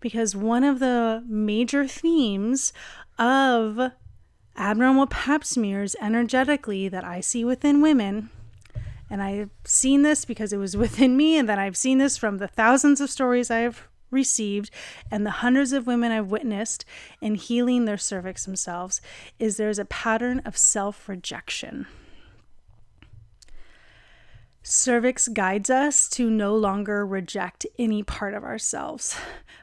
Because 0.00 0.34
one 0.34 0.64
of 0.64 0.80
the 0.80 1.24
major 1.28 1.86
themes 1.86 2.72
of 3.18 3.92
abnormal 4.56 5.06
pap 5.06 5.44
smears 5.44 5.96
energetically 6.00 6.88
that 6.88 7.04
I 7.04 7.20
see 7.20 7.44
within 7.44 7.80
women, 7.80 8.30
and 9.08 9.22
I've 9.22 9.50
seen 9.64 10.02
this 10.02 10.24
because 10.24 10.52
it 10.52 10.58
was 10.58 10.76
within 10.84 11.16
me, 11.16 11.38
and 11.38 11.48
then 11.48 11.58
I've 11.58 11.76
seen 11.76 11.98
this 11.98 12.16
from 12.16 12.38
the 12.38 12.48
thousands 12.48 13.00
of 13.00 13.10
stories 13.10 13.50
I've 13.50 13.88
received 14.12 14.70
and 15.10 15.26
the 15.26 15.30
hundreds 15.30 15.72
of 15.72 15.86
women 15.86 16.12
I've 16.12 16.30
witnessed 16.30 16.84
in 17.20 17.34
healing 17.34 17.84
their 17.84 17.98
cervix 17.98 18.44
themselves 18.44 19.00
is 19.38 19.56
there's 19.56 19.78
a 19.78 19.84
pattern 19.84 20.40
of 20.44 20.56
self 20.56 21.08
rejection. 21.08 21.86
Cervix 24.62 25.26
guides 25.26 25.70
us 25.70 26.08
to 26.10 26.30
no 26.30 26.54
longer 26.54 27.04
reject 27.04 27.66
any 27.78 28.04
part 28.04 28.32
of 28.32 28.44
ourselves, 28.44 29.16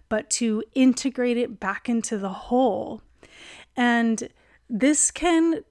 but 0.09 0.29
to 0.31 0.61
integrate 0.75 1.37
it 1.37 1.59
back 1.59 1.87
into 1.87 2.17
the 2.17 2.29
whole. 2.29 3.01
And 3.77 4.27
this 4.69 5.09
can 5.09 5.63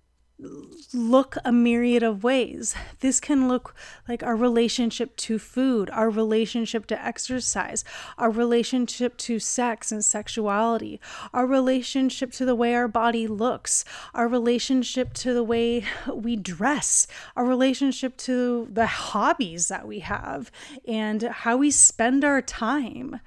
look 0.95 1.37
a 1.45 1.51
myriad 1.51 2.03
of 2.03 2.23
ways. 2.23 2.75
This 3.01 3.19
can 3.19 3.49
look 3.49 3.75
like 4.09 4.23
our 4.23 4.37
relationship 4.37 5.17
to 5.17 5.39
food, 5.39 5.91
our 5.91 6.11
relationship 6.11 6.87
to 6.87 7.05
exercise, 7.05 7.85
our 8.17 8.31
relationship 8.31 9.17
to 9.19 9.41
sex 9.41 9.91
and 9.91 10.05
sexuality, 10.05 11.01
our 11.35 11.47
relationship 11.47 12.31
to 12.33 12.45
the 12.45 12.55
way 12.55 12.75
our 12.75 12.89
body 12.89 13.27
looks, 13.27 13.85
our 14.15 14.29
relationship 14.29 15.13
to 15.15 15.35
the 15.35 15.43
way 15.43 15.85
we 16.13 16.37
dress, 16.37 17.07
our 17.35 17.45
relationship 17.45 18.17
to 18.19 18.69
the 18.71 18.87
hobbies 18.87 19.69
that 19.69 19.89
we 19.89 20.01
have, 20.01 20.53
and 20.87 21.23
how 21.23 21.57
we 21.57 21.71
spend 21.71 22.25
our 22.25 22.41
time. 22.41 23.21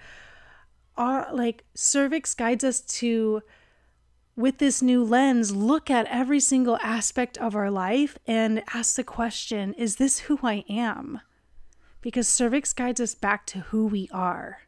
Our 0.97 1.27
like 1.33 1.65
cervix 1.73 2.33
guides 2.33 2.63
us 2.63 2.81
to 2.81 3.41
with 4.35 4.57
this 4.57 4.81
new 4.81 5.03
lens, 5.03 5.55
look 5.55 5.89
at 5.89 6.07
every 6.07 6.39
single 6.39 6.77
aspect 6.81 7.37
of 7.37 7.55
our 7.55 7.69
life 7.69 8.17
and 8.25 8.63
ask 8.73 8.95
the 8.95 9.03
question 9.03 9.73
Is 9.73 9.97
this 9.97 10.19
who 10.19 10.39
I 10.43 10.63
am? 10.69 11.21
Because 12.01 12.27
cervix 12.27 12.73
guides 12.73 12.99
us 12.99 13.13
back 13.13 13.45
to 13.47 13.59
who 13.59 13.85
we 13.85 14.09
are 14.11 14.61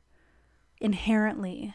inherently, 0.79 1.73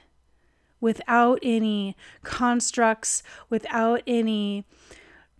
without 0.80 1.38
any 1.42 1.96
constructs, 2.22 3.22
without 3.48 4.02
any 4.06 4.64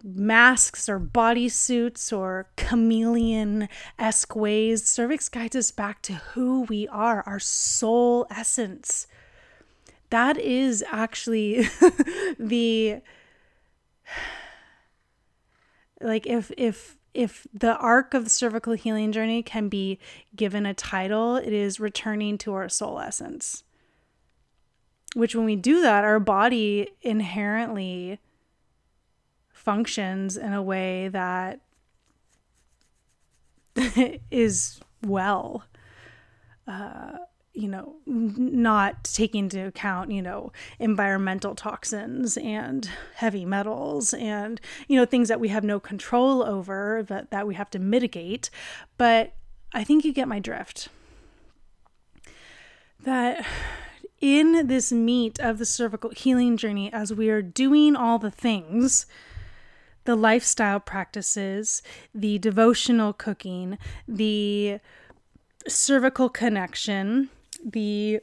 masks 0.03 0.89
or 0.89 0.99
bodysuits 0.99 2.17
or 2.17 2.49
chameleon 2.57 3.69
esque 3.99 4.35
ways. 4.35 4.85
Cervix 4.85 5.29
guides 5.29 5.57
us 5.57 5.71
back 5.71 6.03
to 6.03 6.15
who 6.15 6.63
we 6.63 6.89
are, 6.89 7.23
our 7.27 7.41
soul 7.41 8.27
essence 8.31 9.07
that 10.11 10.39
is 10.39 10.85
actually 10.91 11.69
the 12.39 13.01
like 16.01 16.27
if 16.27 16.51
if 16.57 16.99
if 17.15 17.47
the 17.53 17.77
arc 17.79 18.15
of 18.15 18.25
the 18.25 18.31
cervical 18.31 18.75
healing 18.75 19.13
journey 19.13 19.43
can 19.43 19.69
be 19.69 19.99
given 20.37 20.67
a 20.67 20.75
title, 20.75 21.37
it 21.37 21.53
is 21.53 21.81
returning 21.81 22.39
to 22.39 22.55
our 22.55 22.69
soul 22.69 23.01
essence. 23.01 23.65
Which, 25.15 25.35
when 25.35 25.47
we 25.47 25.57
do 25.57 25.81
that, 25.83 26.05
our 26.05 26.21
body 26.21 26.91
inherently 27.03 28.21
functions 29.53 30.37
in 30.37 30.53
a 30.53 30.63
way 30.63 31.09
that 31.09 31.61
is 34.31 34.79
well. 35.05 35.65
Uh, 36.67 37.19
you 37.59 37.67
know, 37.67 37.97
not 38.07 39.03
taking 39.03 39.45
into 39.45 39.67
account, 39.67 40.13
you 40.13 40.23
know, 40.23 40.53
environmental 40.79 41.57
toxins 41.57 42.37
and 42.37 42.89
heavy 43.17 43.45
metals 43.45 44.15
and, 44.15 44.61
you 44.87 44.97
know, 44.97 45.05
things 45.05 45.27
that 45.27 45.41
we 45.41 45.49
have 45.49 45.65
no 45.65 45.81
control 45.81 46.45
over 46.45 47.03
that, 47.09 47.33
that 47.33 47.49
we 47.49 47.57
have 47.57 47.69
to 47.69 47.81
mitigate. 47.81 48.49
But 48.97 49.35
I 49.75 49.83
think 49.83 50.05
you 50.05 50.13
get 50.13 50.29
my 50.29 50.39
drift. 50.39 50.89
That 53.03 53.45
in 54.21 54.69
this 54.69 54.93
meat 54.93 55.41
of 55.41 55.59
the 55.59 55.67
cervical 55.67 56.11
healing 56.11 56.57
journey, 56.57 56.93
as 56.93 57.13
we 57.13 57.29
are 57.29 57.43
doing 57.43 57.97
all 57.97 58.21
the 58.21 58.31
things, 58.31 59.07
the 60.05 60.15
lifestyle 60.15 60.79
practices, 60.79 61.83
the 62.15 62.39
devotional 62.39 63.13
cooking, 63.13 63.79
the 64.07 64.79
cervical 65.67 66.29
connection, 66.29 67.31
the 67.65 68.21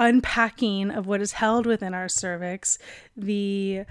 unpacking 0.00 0.90
of 0.90 1.06
what 1.06 1.20
is 1.20 1.32
held 1.32 1.66
within 1.66 1.92
our 1.92 2.08
cervix, 2.08 2.78
the 3.14 3.84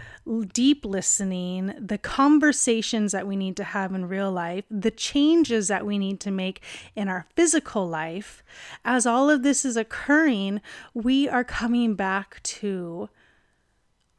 deep 0.53 0.83
listening, 0.83 1.71
the 1.79 1.99
conversations 1.99 3.11
that 3.11 3.27
we 3.27 3.35
need 3.35 3.55
to 3.55 3.63
have 3.63 3.93
in 3.93 4.07
real 4.07 4.31
life, 4.31 4.65
the 4.71 4.89
changes 4.89 5.67
that 5.67 5.85
we 5.85 5.99
need 5.99 6.19
to 6.19 6.31
make 6.31 6.63
in 6.95 7.07
our 7.07 7.27
physical 7.35 7.87
life, 7.87 8.43
as 8.83 9.05
all 9.05 9.29
of 9.29 9.43
this 9.43 9.63
is 9.63 9.77
occurring, 9.77 10.59
we 10.95 11.29
are 11.29 11.43
coming 11.43 11.93
back 11.93 12.41
to 12.41 13.07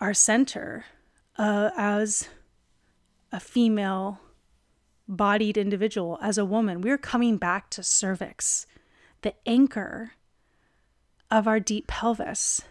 our 0.00 0.14
center 0.14 0.84
uh, 1.38 1.70
as 1.76 2.28
a 3.32 3.40
female 3.40 4.20
bodied 5.08 5.58
individual, 5.58 6.18
as 6.22 6.38
a 6.38 6.44
woman. 6.44 6.80
We're 6.82 6.98
coming 6.98 7.36
back 7.36 7.68
to 7.70 7.82
cervix, 7.82 8.66
the 9.22 9.34
anchor 9.44 10.12
of 11.30 11.46
our 11.46 11.60
deep 11.60 11.86
pelvis. 11.86 12.62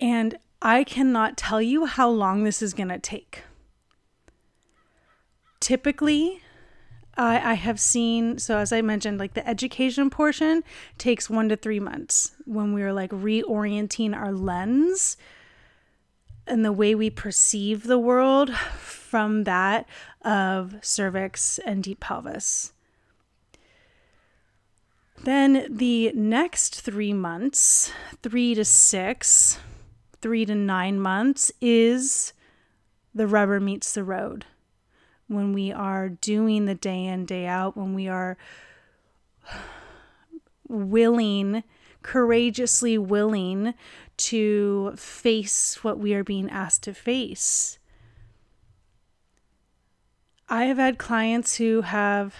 And 0.00 0.38
I 0.62 0.84
cannot 0.84 1.36
tell 1.36 1.60
you 1.60 1.86
how 1.86 2.08
long 2.08 2.44
this 2.44 2.62
is 2.62 2.74
going 2.74 2.88
to 2.88 2.98
take. 2.98 3.44
Typically, 5.60 6.40
I, 7.16 7.54
have 7.54 7.78
seen, 7.78 8.38
so 8.38 8.58
as 8.58 8.72
I 8.72 8.80
mentioned, 8.80 9.18
like 9.18 9.34
the 9.34 9.46
education 9.46 10.08
portion 10.08 10.64
takes 10.96 11.28
one 11.28 11.50
to 11.50 11.56
three 11.56 11.80
months 11.80 12.32
when 12.46 12.72
we're 12.72 12.94
like 12.94 13.10
reorienting 13.10 14.14
our 14.14 14.32
lens 14.32 15.18
and 16.46 16.64
the 16.64 16.72
way 16.72 16.94
we 16.94 17.10
perceive 17.10 17.84
the 17.84 17.98
world 17.98 18.54
from 18.54 19.44
that 19.44 19.86
of 20.22 20.76
cervix 20.80 21.58
and 21.58 21.82
deep 21.82 22.00
pelvis. 22.00 22.72
Then 25.22 25.66
the 25.68 26.12
next 26.14 26.80
three 26.80 27.12
months, 27.12 27.92
three 28.22 28.54
to 28.54 28.64
six, 28.64 29.58
three 30.20 30.46
to 30.46 30.54
nine 30.54 30.98
months 30.98 31.52
is 31.60 32.32
the 33.14 33.26
rubber 33.26 33.60
meets 33.60 33.92
the 33.92 34.04
road. 34.04 34.46
When 35.28 35.52
we 35.52 35.72
are 35.72 36.08
doing 36.08 36.64
the 36.64 36.74
day 36.74 37.04
in, 37.04 37.26
day 37.26 37.46
out, 37.46 37.76
when 37.76 37.94
we 37.94 38.08
are 38.08 38.38
willing, 40.68 41.64
courageously 42.02 42.96
willing 42.96 43.74
to 44.16 44.92
face 44.96 45.84
what 45.84 45.98
we 45.98 46.14
are 46.14 46.24
being 46.24 46.48
asked 46.48 46.82
to 46.84 46.94
face. 46.94 47.78
I 50.48 50.64
have 50.64 50.78
had 50.78 50.98
clients 50.98 51.56
who 51.56 51.82
have, 51.82 52.34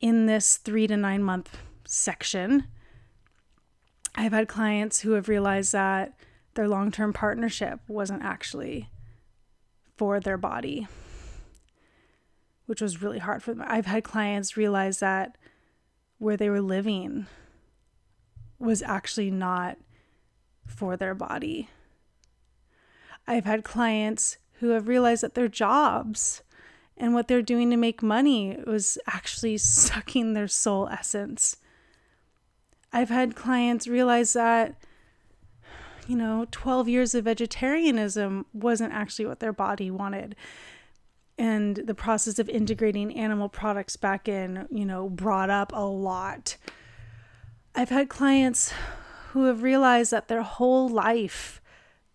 in 0.00 0.26
this 0.26 0.56
three 0.56 0.86
to 0.86 0.96
nine 0.96 1.22
month 1.22 1.58
section, 1.84 2.66
I've 4.14 4.32
had 4.32 4.48
clients 4.48 5.00
who 5.00 5.12
have 5.12 5.28
realized 5.28 5.72
that 5.72 6.18
their 6.54 6.68
long 6.68 6.90
term 6.90 7.12
partnership 7.12 7.80
wasn't 7.86 8.22
actually 8.22 8.90
for 9.96 10.20
their 10.20 10.36
body, 10.38 10.86
which 12.66 12.80
was 12.80 13.02
really 13.02 13.18
hard 13.18 13.42
for 13.42 13.54
them. 13.54 13.64
I've 13.66 13.86
had 13.86 14.04
clients 14.04 14.56
realize 14.56 15.00
that 15.00 15.36
where 16.18 16.36
they 16.36 16.50
were 16.50 16.62
living 16.62 17.26
was 18.58 18.82
actually 18.82 19.30
not 19.30 19.76
for 20.66 20.96
their 20.96 21.14
body. 21.14 21.68
I've 23.26 23.44
had 23.44 23.64
clients 23.64 24.38
who 24.60 24.70
have 24.70 24.88
realized 24.88 25.22
that 25.22 25.34
their 25.34 25.48
jobs 25.48 26.42
and 26.96 27.14
what 27.14 27.28
they're 27.28 27.42
doing 27.42 27.70
to 27.70 27.76
make 27.76 28.02
money 28.02 28.58
was 28.66 28.98
actually 29.06 29.58
sucking 29.58 30.32
their 30.32 30.48
soul 30.48 30.88
essence. 30.88 31.56
I've 32.92 33.10
had 33.10 33.36
clients 33.36 33.86
realize 33.86 34.32
that, 34.32 34.76
you 36.06 36.16
know, 36.16 36.46
12 36.50 36.88
years 36.88 37.14
of 37.14 37.24
vegetarianism 37.24 38.46
wasn't 38.52 38.94
actually 38.94 39.26
what 39.26 39.40
their 39.40 39.52
body 39.52 39.90
wanted. 39.90 40.36
And 41.38 41.76
the 41.76 41.94
process 41.94 42.38
of 42.38 42.48
integrating 42.48 43.14
animal 43.14 43.50
products 43.50 43.96
back 43.96 44.26
in, 44.26 44.66
you 44.70 44.86
know, 44.86 45.10
brought 45.10 45.50
up 45.50 45.72
a 45.74 45.84
lot. 45.84 46.56
I've 47.74 47.90
had 47.90 48.08
clients 48.08 48.72
who 49.30 49.44
have 49.44 49.62
realized 49.62 50.10
that 50.12 50.28
their 50.28 50.40
whole 50.40 50.88
life, 50.88 51.60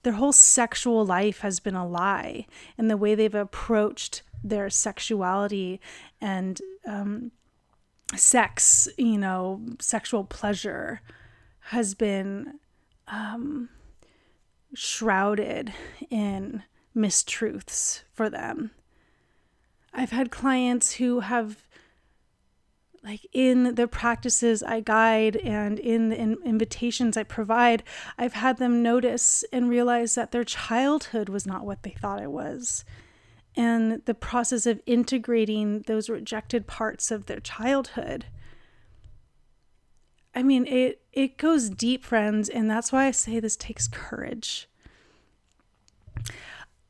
their 0.02 0.14
whole 0.14 0.32
sexual 0.32 1.06
life 1.06 1.42
has 1.42 1.60
been 1.60 1.76
a 1.76 1.88
lie, 1.88 2.48
and 2.80 2.90
the 2.90 2.98
way 2.98 3.14
they've 3.14 3.36
approached 3.36 4.24
their 4.44 4.70
sexuality 4.70 5.80
and 6.20 6.62
um, 6.86 7.32
sex, 8.16 8.88
you 8.98 9.18
know, 9.18 9.62
sexual 9.80 10.24
pleasure 10.24 11.02
has 11.66 11.94
been 11.94 12.60
um, 13.08 13.70
shrouded 14.74 15.74
in 16.10 16.64
mistruths 16.96 18.04
for 18.12 18.30
them. 18.30 18.72
I've 19.94 20.12
had 20.12 20.32
clients 20.32 20.94
who 20.94 21.20
have 21.22 21.66
like 23.04 23.26
in 23.34 23.76
the 23.76 23.88
practices 23.88 24.62
I 24.62 24.80
guide 24.80 25.36
and 25.38 25.80
in 25.80 26.10
the 26.10 26.20
in- 26.20 26.38
invitations 26.46 27.18
I 27.18 27.24
provide, 27.24 27.84
I've 28.18 28.34
had 28.34 28.58
them 28.58 28.84
notice 28.84 29.44
and 29.52 29.70
realize 29.70 30.16
that 30.16 30.32
their 30.32 30.44
childhood 30.44 31.28
was 31.28 31.48
not 31.48 31.66
what 31.66 31.82
they 31.84 31.96
thought 32.00 32.22
it 32.22 32.32
was. 32.32 32.86
And 33.56 34.02
the 34.06 34.14
process 34.14 34.66
of 34.66 34.82
integrating 34.86 35.82
those 35.82 36.10
rejected 36.10 36.68
parts 36.68 37.12
of 37.12 37.26
their 37.26 37.42
childhood. 37.42 38.26
I 40.34 40.44
mean, 40.44 40.66
it 40.68 41.02
it 41.12 41.38
goes 41.38 41.70
deep, 41.70 42.06
friends, 42.06 42.48
and 42.48 42.70
that's 42.70 42.92
why 42.92 43.08
I 43.08 43.12
say 43.12 43.40
this 43.40 43.58
takes 43.58 43.88
courage. 43.88 44.70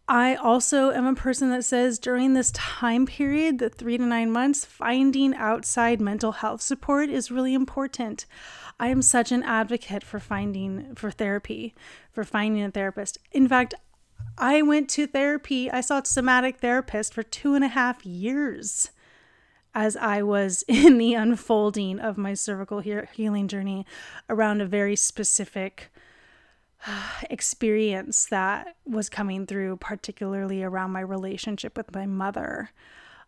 I 0.07 0.35
also 0.35 0.91
am 0.91 1.05
a 1.05 1.15
person 1.15 1.51
that 1.51 1.63
says 1.63 1.97
during 1.97 2.33
this 2.33 2.51
time 2.51 3.05
period, 3.05 3.59
the 3.59 3.69
three 3.69 3.97
to 3.97 4.05
nine 4.05 4.29
months, 4.29 4.65
finding 4.65 5.33
outside 5.33 6.01
mental 6.01 6.33
health 6.33 6.61
support 6.61 7.09
is 7.09 7.31
really 7.31 7.53
important. 7.53 8.25
I 8.77 8.89
am 8.89 9.01
such 9.01 9.31
an 9.31 9.41
advocate 9.43 10.03
for 10.03 10.19
finding 10.19 10.95
for 10.95 11.11
therapy, 11.11 11.73
for 12.11 12.23
finding 12.23 12.61
a 12.61 12.71
therapist. 12.71 13.19
In 13.31 13.47
fact, 13.47 13.73
I 14.41 14.63
went 14.63 14.89
to 14.89 15.05
therapy, 15.05 15.69
I 15.69 15.81
saw 15.81 15.99
a 15.99 16.05
somatic 16.05 16.57
therapist 16.57 17.13
for 17.13 17.21
two 17.21 17.53
and 17.53 17.63
a 17.63 17.67
half 17.67 18.03
years 18.03 18.89
as 19.75 19.95
I 19.95 20.23
was 20.23 20.63
in 20.67 20.97
the 20.97 21.13
unfolding 21.13 21.99
of 21.99 22.17
my 22.17 22.33
cervical 22.33 22.79
he- 22.79 22.95
healing 23.13 23.47
journey 23.47 23.85
around 24.31 24.59
a 24.59 24.65
very 24.65 24.95
specific 24.95 25.91
experience 27.29 28.25
that 28.31 28.75
was 28.83 29.09
coming 29.09 29.45
through, 29.45 29.77
particularly 29.77 30.63
around 30.63 30.89
my 30.89 31.01
relationship 31.01 31.77
with 31.77 31.93
my 31.93 32.07
mother. 32.07 32.71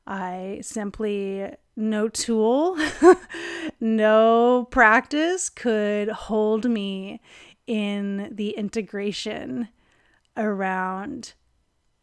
I 0.07 0.61
simply, 0.63 1.53
no 1.75 2.09
tool, 2.09 2.75
no 3.79 4.67
practice 4.71 5.47
could 5.47 6.09
hold 6.09 6.67
me 6.67 7.21
in 7.67 8.29
the 8.31 8.49
integration 8.57 9.69
around 10.35 11.33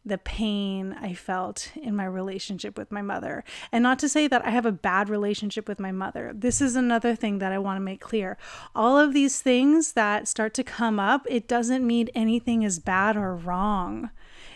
the 0.03 0.17
pain 0.17 0.95
I 0.99 1.13
felt 1.13 1.71
in 1.75 1.95
my 1.95 2.05
relationship 2.05 2.77
with 2.77 2.91
my 2.91 3.03
mother. 3.03 3.43
And 3.71 3.83
not 3.83 3.99
to 3.99 4.09
say 4.09 4.27
that 4.27 4.45
I 4.45 4.49
have 4.49 4.65
a 4.65 4.71
bad 4.71 5.09
relationship 5.09 5.67
with 5.67 5.79
my 5.79 5.91
mother. 5.91 6.31
This 6.33 6.59
is 6.59 6.75
another 6.75 7.15
thing 7.15 7.37
that 7.37 7.51
I 7.51 7.59
want 7.59 7.77
to 7.77 7.81
make 7.81 8.01
clear. 8.01 8.37
All 8.73 8.97
of 8.97 9.13
these 9.13 9.41
things 9.41 9.93
that 9.93 10.27
start 10.27 10.53
to 10.55 10.63
come 10.63 10.99
up, 10.99 11.27
it 11.29 11.47
doesn't 11.47 11.85
mean 11.85 12.09
anything 12.15 12.63
is 12.63 12.79
bad 12.79 13.15
or 13.15 13.35
wrong. 13.35 14.09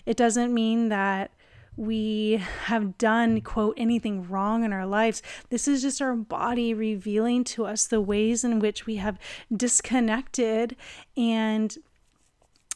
It 0.06 0.18
doesn't 0.18 0.54
mean 0.54 0.90
that 0.90 1.32
we 1.78 2.42
have 2.64 2.98
done, 2.98 3.42
quote, 3.42 3.76
anything 3.78 4.28
wrong 4.28 4.64
in 4.64 4.72
our 4.72 4.86
lives. 4.86 5.22
This 5.50 5.68
is 5.68 5.82
just 5.82 6.02
our 6.02 6.16
body 6.16 6.74
revealing 6.74 7.44
to 7.46 7.66
us 7.66 7.86
the 7.86 8.02
ways 8.02 8.44
in 8.44 8.60
which 8.60 8.86
we 8.86 8.96
have 8.96 9.20
disconnected 9.56 10.76
and 11.18 11.78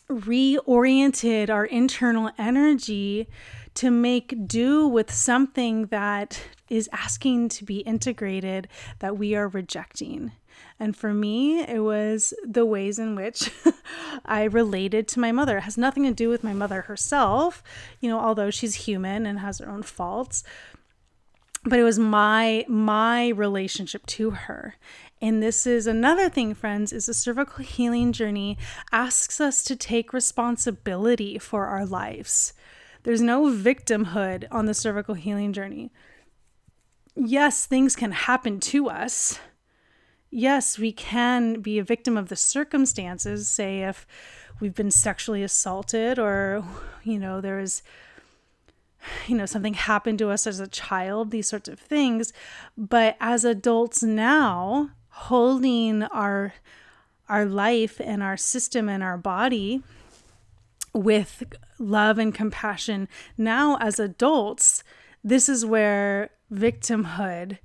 reoriented 0.10 1.50
our 1.50 1.65
internal 1.65 2.32
energy 2.38 3.28
to 3.76 3.91
make 3.91 4.48
do 4.48 4.88
with 4.88 5.13
something 5.13 5.86
that 5.88 6.41
is 6.69 6.89
asking 6.91 7.50
to 7.50 7.63
be 7.63 7.78
integrated 7.80 8.67
that 9.00 9.17
we 9.17 9.36
are 9.36 9.48
rejecting. 9.48 10.32
And 10.80 10.95
for 10.95 11.13
me, 11.13 11.62
it 11.62 11.84
was 11.84 12.34
the 12.45 12.65
ways 12.65 13.00
in 13.00 13.15
which 13.15 13.52
I 14.26 14.43
related 14.43 15.08
to 15.10 15.19
my 15.19 15.32
mother. 15.32 15.58
It 15.58 15.63
has 15.63 15.78
nothing 15.78 16.04
to 16.04 16.13
do 16.13 16.30
with 16.30 16.43
my 16.43 16.54
mother 16.54 16.82
herself, 16.82 17.63
you 18.00 18.10
know, 18.10 18.19
although 18.19 18.50
she's 18.50 18.76
human 18.76 19.26
and 19.26 19.39
has 19.39 19.60
her 19.60 19.69
own 19.69 19.84
faults. 19.84 20.43
But 21.65 21.80
it 21.80 21.84
was 21.84 22.00
my 22.00 22.65
my 22.69 23.30
relationship 23.30 24.06
to 24.08 24.32
her. 24.32 24.76
And 25.21 25.43
this 25.43 25.67
is 25.67 25.86
another 25.86 26.29
thing, 26.29 26.53
friends, 26.53 26.93
is 26.93 27.10
a 27.10 27.13
cervical 27.13 27.63
healing 27.63 28.13
journey 28.13 28.58
asks 28.91 29.41
us 29.41 29.63
to 29.63 29.75
take 29.75 30.13
responsibility 30.13 31.38
for 31.38 31.65
our 31.65 31.86
lives. 31.86 32.53
There's 33.03 33.21
no 33.21 33.43
victimhood 33.45 34.45
on 34.49 34.65
the 34.65 34.73
cervical 34.73 35.15
healing 35.15 35.51
journey. 35.51 35.91
Yes, 37.15 37.65
things 37.65 37.95
can 37.95 38.12
happen 38.12 38.60
to 38.62 38.89
us. 38.89 39.39
Yes, 40.32 40.77
we 40.77 40.91
can 40.91 41.60
be 41.60 41.79
a 41.79 41.84
victim 41.84 42.15
of 42.15 42.29
the 42.29 42.36
circumstances, 42.36 43.49
say 43.49 43.82
if 43.82 44.05
we've 44.60 44.75
been 44.75 44.91
sexually 44.91 45.43
assaulted 45.43 46.19
or 46.19 46.63
you 47.03 47.19
know, 47.19 47.41
there's 47.41 47.82
you 49.27 49.36
know, 49.36 49.45
something 49.45 49.73
happened 49.73 50.19
to 50.19 50.29
us 50.29 50.45
as 50.45 50.60
a 50.60 50.67
child, 50.67 51.32
these 51.32 51.47
sorts 51.47 51.69
of 51.69 51.79
things. 51.79 52.34
But 52.77 53.15
as 53.19 53.45
adults 53.45 54.03
now, 54.03 54.91
holding 55.19 56.03
our 56.03 56.53
our 57.27 57.45
life 57.45 57.99
and 58.03 58.23
our 58.23 58.38
system 58.38 58.89
and 58.89 59.03
our 59.03 59.17
body 59.17 59.84
with 60.93 61.43
love 61.77 62.17
and 62.17 62.34
compassion. 62.34 63.08
Now 63.38 63.77
as 63.79 63.99
adults 63.99 64.84
this 65.23 65.49
is 65.49 65.65
where 65.65 66.32
victimhood 66.51 67.58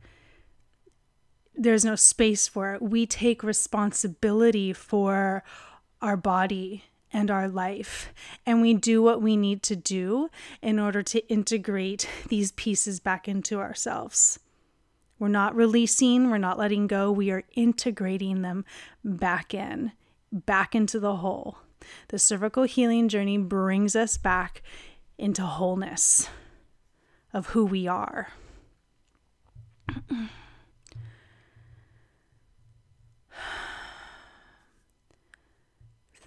there's 1.56 1.84
no 1.84 1.94
space 1.94 2.48
for 2.48 2.74
it. 2.74 2.82
We 2.82 3.06
take 3.06 3.44
responsibility 3.44 4.72
for 4.72 5.44
our 6.02 6.16
body 6.16 6.82
and 7.12 7.30
our 7.30 7.46
life 7.46 8.12
and 8.44 8.60
we 8.60 8.74
do 8.74 9.00
what 9.00 9.22
we 9.22 9.36
need 9.36 9.62
to 9.62 9.76
do 9.76 10.28
in 10.60 10.80
order 10.80 11.00
to 11.04 11.24
integrate 11.28 12.08
these 12.28 12.50
pieces 12.52 12.98
back 12.98 13.28
into 13.28 13.60
ourselves 13.60 14.40
we're 15.18 15.28
not 15.28 15.54
releasing, 15.54 16.30
we're 16.30 16.38
not 16.38 16.58
letting 16.58 16.86
go, 16.86 17.10
we 17.10 17.30
are 17.30 17.44
integrating 17.54 18.42
them 18.42 18.64
back 19.04 19.54
in, 19.54 19.92
back 20.32 20.74
into 20.74 20.98
the 20.98 21.16
whole. 21.16 21.58
The 22.08 22.18
cervical 22.18 22.64
healing 22.64 23.08
journey 23.08 23.38
brings 23.38 23.94
us 23.94 24.16
back 24.18 24.62
into 25.18 25.42
wholeness 25.42 26.28
of 27.32 27.46
who 27.48 27.64
we 27.64 27.86
are. 27.86 28.28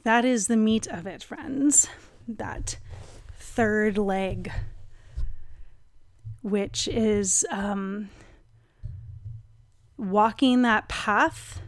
that 0.04 0.24
is 0.26 0.48
the 0.48 0.58
meat 0.58 0.88
of 0.88 1.06
it, 1.08 1.24
friends. 1.24 1.90
That 2.28 2.78
third 3.38 3.98
leg, 3.98 4.52
which 6.42 6.88
is 6.88 7.46
um, 7.50 8.10
walking 9.98 10.62
that 10.62 10.88
path. 10.88 11.62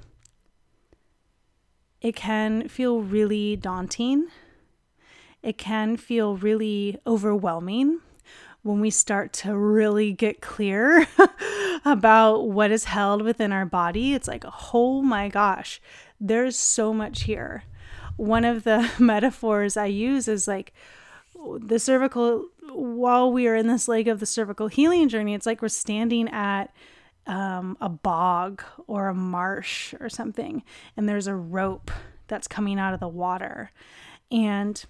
It 2.02 2.16
can 2.16 2.68
feel 2.70 3.02
really 3.02 3.56
daunting. 3.56 4.28
It 5.42 5.58
can 5.58 5.98
feel 5.98 6.38
really 6.38 6.98
overwhelming 7.06 8.00
when 8.62 8.82
we 8.82 8.90
start 8.90 9.32
to 9.32 9.58
really 9.58 10.12
get 10.12 10.42
clear 10.42 11.08
about 11.86 12.50
what 12.50 12.72
is 12.72 12.86
held 12.86 13.22
within 13.22 13.52
our 13.52 13.66
body. 13.66 14.14
It's 14.14 14.28
like, 14.28 14.44
oh 14.74 15.02
my 15.02 15.30
gosh, 15.30 15.82
there's 16.20 16.58
so 16.58 16.94
much 16.94 17.24
here. 17.24 17.64
One 18.18 18.44
of 18.44 18.64
the 18.64 18.90
metaphors 19.00 19.78
I 19.78 19.86
use 19.86 20.28
is 20.28 20.48
like 20.48 20.74
the 21.62 21.80
cervical, 21.80 22.48
while 22.72 23.32
we 23.32 23.48
are 23.48 23.56
in 23.56 23.68
this 23.68 23.88
leg 23.88 24.08
of 24.08 24.20
the 24.20 24.26
cervical 24.26 24.68
healing 24.68 25.08
journey, 25.08 25.34
it's 25.34 25.46
like 25.46 25.62
we're 25.62 25.70
standing 25.70 26.28
at 26.30 26.74
um, 27.30 27.78
a 27.80 27.88
bog 27.88 28.64
or 28.88 29.08
a 29.08 29.14
marsh 29.14 29.94
or 30.00 30.10
something, 30.10 30.64
and 30.98 31.08
there's 31.08 31.28
a 31.28 31.36
rope 31.36 31.92
that's 32.28 32.48
coming 32.48 32.80
out 32.80 32.94
of 32.94 33.00
the 33.00 33.08
water. 33.08 33.72
And 34.32 34.84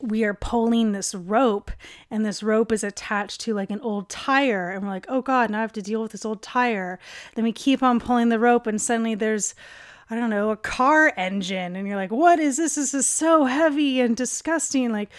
we 0.00 0.24
are 0.24 0.34
pulling 0.34 0.92
this 0.92 1.14
rope 1.14 1.70
and 2.10 2.24
this 2.24 2.42
rope 2.42 2.70
is 2.70 2.84
attached 2.84 3.40
to 3.40 3.54
like 3.54 3.70
an 3.70 3.80
old 3.80 4.08
tire 4.08 4.70
and 4.70 4.82
we're 4.82 4.90
like 4.90 5.06
oh 5.08 5.22
god 5.22 5.48
now 5.48 5.56
i 5.56 5.60
have 5.62 5.72
to 5.72 5.80
deal 5.80 6.02
with 6.02 6.12
this 6.12 6.26
old 6.26 6.42
tire 6.42 6.98
then 7.34 7.44
we 7.44 7.50
keep 7.50 7.82
on 7.82 7.98
pulling 7.98 8.28
the 8.28 8.38
rope 8.38 8.66
and 8.66 8.78
suddenly 8.78 9.14
there's 9.14 9.54
i 10.10 10.14
don't 10.14 10.30
know 10.30 10.50
a 10.50 10.56
car 10.56 11.12
engine. 11.16 11.76
And 11.76 11.86
you're 11.86 11.96
like 11.96 12.10
what 12.10 12.38
is 12.38 12.56
this? 12.56 12.76
This 12.76 12.94
is 12.94 13.06
so 13.06 13.44
heavy 13.44 14.00
and 14.00 14.16
disgusting. 14.16 14.92
Like 14.92 15.10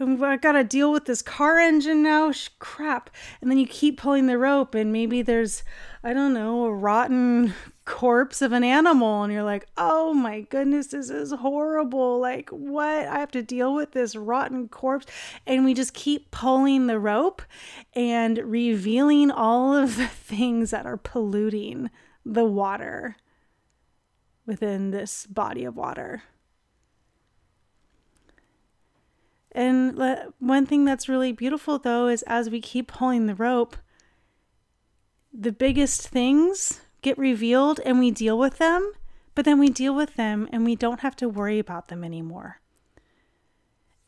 um, 0.00 0.22
i 0.22 0.36
gotta 0.36 0.64
deal 0.64 0.92
with 0.92 1.06
this 1.06 1.22
car 1.22 1.58
engine 1.58 2.02
now? 2.02 2.32
Sh- 2.32 2.50
crap. 2.58 3.10
And 3.40 3.50
then 3.50 3.58
you 3.58 3.66
keep 3.66 3.98
pulling 4.00 4.26
the 4.26 4.38
rope 4.38 4.74
and 4.74 4.92
maybe 4.92 5.22
there's 5.22 5.62
i 6.02 6.12
don't 6.12 6.34
know 6.34 6.64
a 6.66 6.74
rotten 6.74 7.54
corpse 7.84 8.40
of 8.42 8.52
an 8.52 8.64
animal. 8.64 9.22
And 9.22 9.32
you're 9.32 9.42
like, 9.42 9.66
"Oh 9.76 10.14
my 10.14 10.40
goodness, 10.42 10.88
this 10.88 11.10
is 11.10 11.32
horrible. 11.32 12.20
Like 12.20 12.50
what? 12.50 13.06
I 13.06 13.18
have 13.18 13.30
to 13.32 13.42
deal 13.42 13.74
with 13.74 13.92
this 13.92 14.16
rotten 14.16 14.68
corpse." 14.68 15.06
And 15.46 15.64
we 15.64 15.74
just 15.74 15.94
keep 15.94 16.30
pulling 16.30 16.86
the 16.86 16.98
rope 16.98 17.42
and 17.94 18.38
revealing 18.38 19.30
all 19.30 19.76
of 19.76 19.96
the 19.96 20.08
things 20.08 20.70
that 20.70 20.86
are 20.86 20.96
polluting 20.96 21.90
the 22.24 22.44
water 22.44 23.16
within 24.46 24.90
this 24.90 25.26
body 25.26 25.64
of 25.64 25.76
water. 25.76 26.22
And 29.52 29.98
one 30.40 30.66
thing 30.66 30.84
that's 30.84 31.08
really 31.08 31.32
beautiful 31.32 31.78
though 31.78 32.08
is 32.08 32.22
as 32.24 32.50
we 32.50 32.60
keep 32.60 32.88
pulling 32.88 33.26
the 33.26 33.34
rope, 33.34 33.76
the 35.32 35.52
biggest 35.52 36.08
things 36.08 36.80
get 37.02 37.16
revealed 37.18 37.80
and 37.84 37.98
we 37.98 38.10
deal 38.10 38.38
with 38.38 38.58
them, 38.58 38.92
but 39.34 39.44
then 39.44 39.58
we 39.58 39.68
deal 39.68 39.94
with 39.94 40.14
them 40.16 40.48
and 40.52 40.64
we 40.64 40.74
don't 40.74 41.00
have 41.00 41.16
to 41.16 41.28
worry 41.28 41.58
about 41.58 41.88
them 41.88 42.02
anymore. 42.02 42.60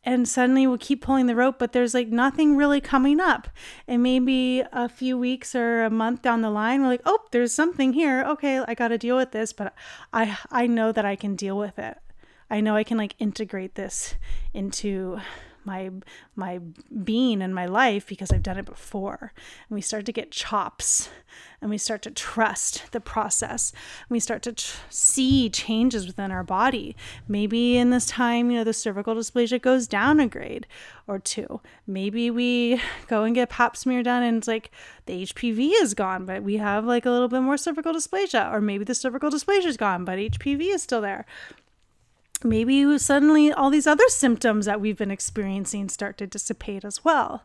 And 0.07 0.29
suddenly 0.29 0.69
we'll 0.69 0.79
keep 0.79 1.03
pulling 1.03 1.27
the 1.27 1.35
rope, 1.35 1.59
but 1.59 1.73
there's 1.73 1.93
like 1.93 2.09
nothing 2.09 2.57
really 2.57 2.81
coming 2.81 3.19
up. 3.19 3.49
And 3.89 4.05
maybe 4.05 4.63
a 4.73 4.89
few 4.89 5.19
weeks 5.19 5.53
or 5.55 5.83
a 5.83 5.91
month 5.91 6.23
down 6.23 6.43
the 6.43 6.51
line, 6.51 6.81
we're 6.81 6.89
like, 6.89 7.03
oh, 7.05 7.19
there's 7.33 7.53
something 7.53 7.93
here. 7.93 8.23
Okay, 8.25 8.61
I 8.69 8.75
got 8.75 8.89
to 8.89 8.99
deal 8.99 9.17
with 9.17 9.33
this, 9.33 9.53
but 9.53 9.75
I 10.13 10.39
I 10.53 10.69
know 10.69 10.93
that 10.93 11.05
I 11.05 11.17
can 11.17 11.35
deal 11.35 11.59
with 11.59 11.77
it. 11.79 11.99
I 12.49 12.61
know 12.61 12.77
I 12.77 12.85
can 12.85 12.97
like 12.97 13.17
integrate 13.19 13.75
this 13.75 14.15
into 14.55 15.19
my 15.67 15.91
my 16.35 16.61
being 17.05 17.43
and 17.43 17.55
my 17.55 17.67
life 17.67 18.07
because 18.07 18.33
I've 18.33 18.43
done 18.43 18.59
it 18.59 18.65
before. 18.65 19.33
And 19.69 19.75
we 19.75 19.81
start 19.81 20.07
to 20.07 20.13
get 20.13 20.31
chops 20.31 21.09
and 21.61 21.71
we 21.71 21.79
start 21.79 22.03
to 22.03 22.11
trust 22.11 22.93
the 22.93 23.01
process. 23.01 23.73
And 23.73 24.15
we 24.15 24.21
start 24.21 24.43
to 24.43 24.53
tr- 24.53 24.77
see 24.89 25.51
changes 25.51 26.07
within 26.07 26.31
our 26.31 26.45
body. 26.45 26.97
Maybe 27.29 27.77
in 27.77 27.91
this 27.91 28.07
time, 28.07 28.51
you 28.51 28.59
know, 28.59 28.65
the 28.65 28.73
cervical 28.73 29.15
dysplasia 29.15 29.61
goes 29.61 29.87
down 29.87 30.21
a 30.21 30.29
grade 30.29 30.67
or 31.07 31.19
two. 31.19 31.61
Maybe 31.87 32.31
we 32.31 32.81
go 33.09 33.25
and 33.25 33.35
get 33.35 33.51
pap 33.51 33.77
smear 33.77 34.03
done 34.03 34.23
and 34.23 34.39
it's 34.39 34.49
like 34.49 34.71
the 35.07 35.25
HPV 35.25 35.73
is 35.83 35.95
gone, 35.95 36.27
but 36.27 36.43
we 36.43 36.57
have 36.59 36.85
like 36.85 37.07
a 37.07 37.11
little 37.11 37.29
bit 37.29 37.41
more 37.41 37.57
cervical 37.57 37.93
dysplasia. 37.93 38.53
Or 38.53 38.61
maybe 38.61 38.85
the 38.85 38.95
cervical 38.95 39.31
dysplasia 39.31 39.67
is 39.67 39.77
gone, 39.77 40.05
but 40.05 40.19
HPV 40.19 40.75
is 40.75 40.83
still 40.83 41.01
there 41.01 41.27
maybe 42.45 42.99
suddenly 42.99 43.53
all 43.53 43.71
these 43.71 43.87
other 43.87 44.09
symptoms 44.09 44.67
that 44.67 44.81
we've 44.81 44.99
been 44.99 45.11
experiencing 45.11 45.89
start 45.89 46.19
to 46.19 46.27
dissipate 46.27 46.85
as 46.85 47.05
well. 47.05 47.45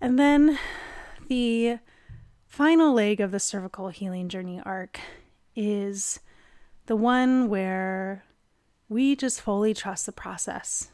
And 0.00 0.18
then 0.18 0.58
the 1.28 1.78
final 2.46 2.92
leg 2.92 3.20
of 3.20 3.30
the 3.30 3.40
cervical 3.40 3.88
healing 3.88 4.28
journey 4.28 4.60
arc 4.64 5.00
is 5.54 6.20
the 6.86 6.96
one 6.96 7.48
where 7.48 8.24
we 8.88 9.16
just 9.16 9.40
fully 9.40 9.74
trust 9.74 10.06
the 10.06 10.12
process, 10.12 10.88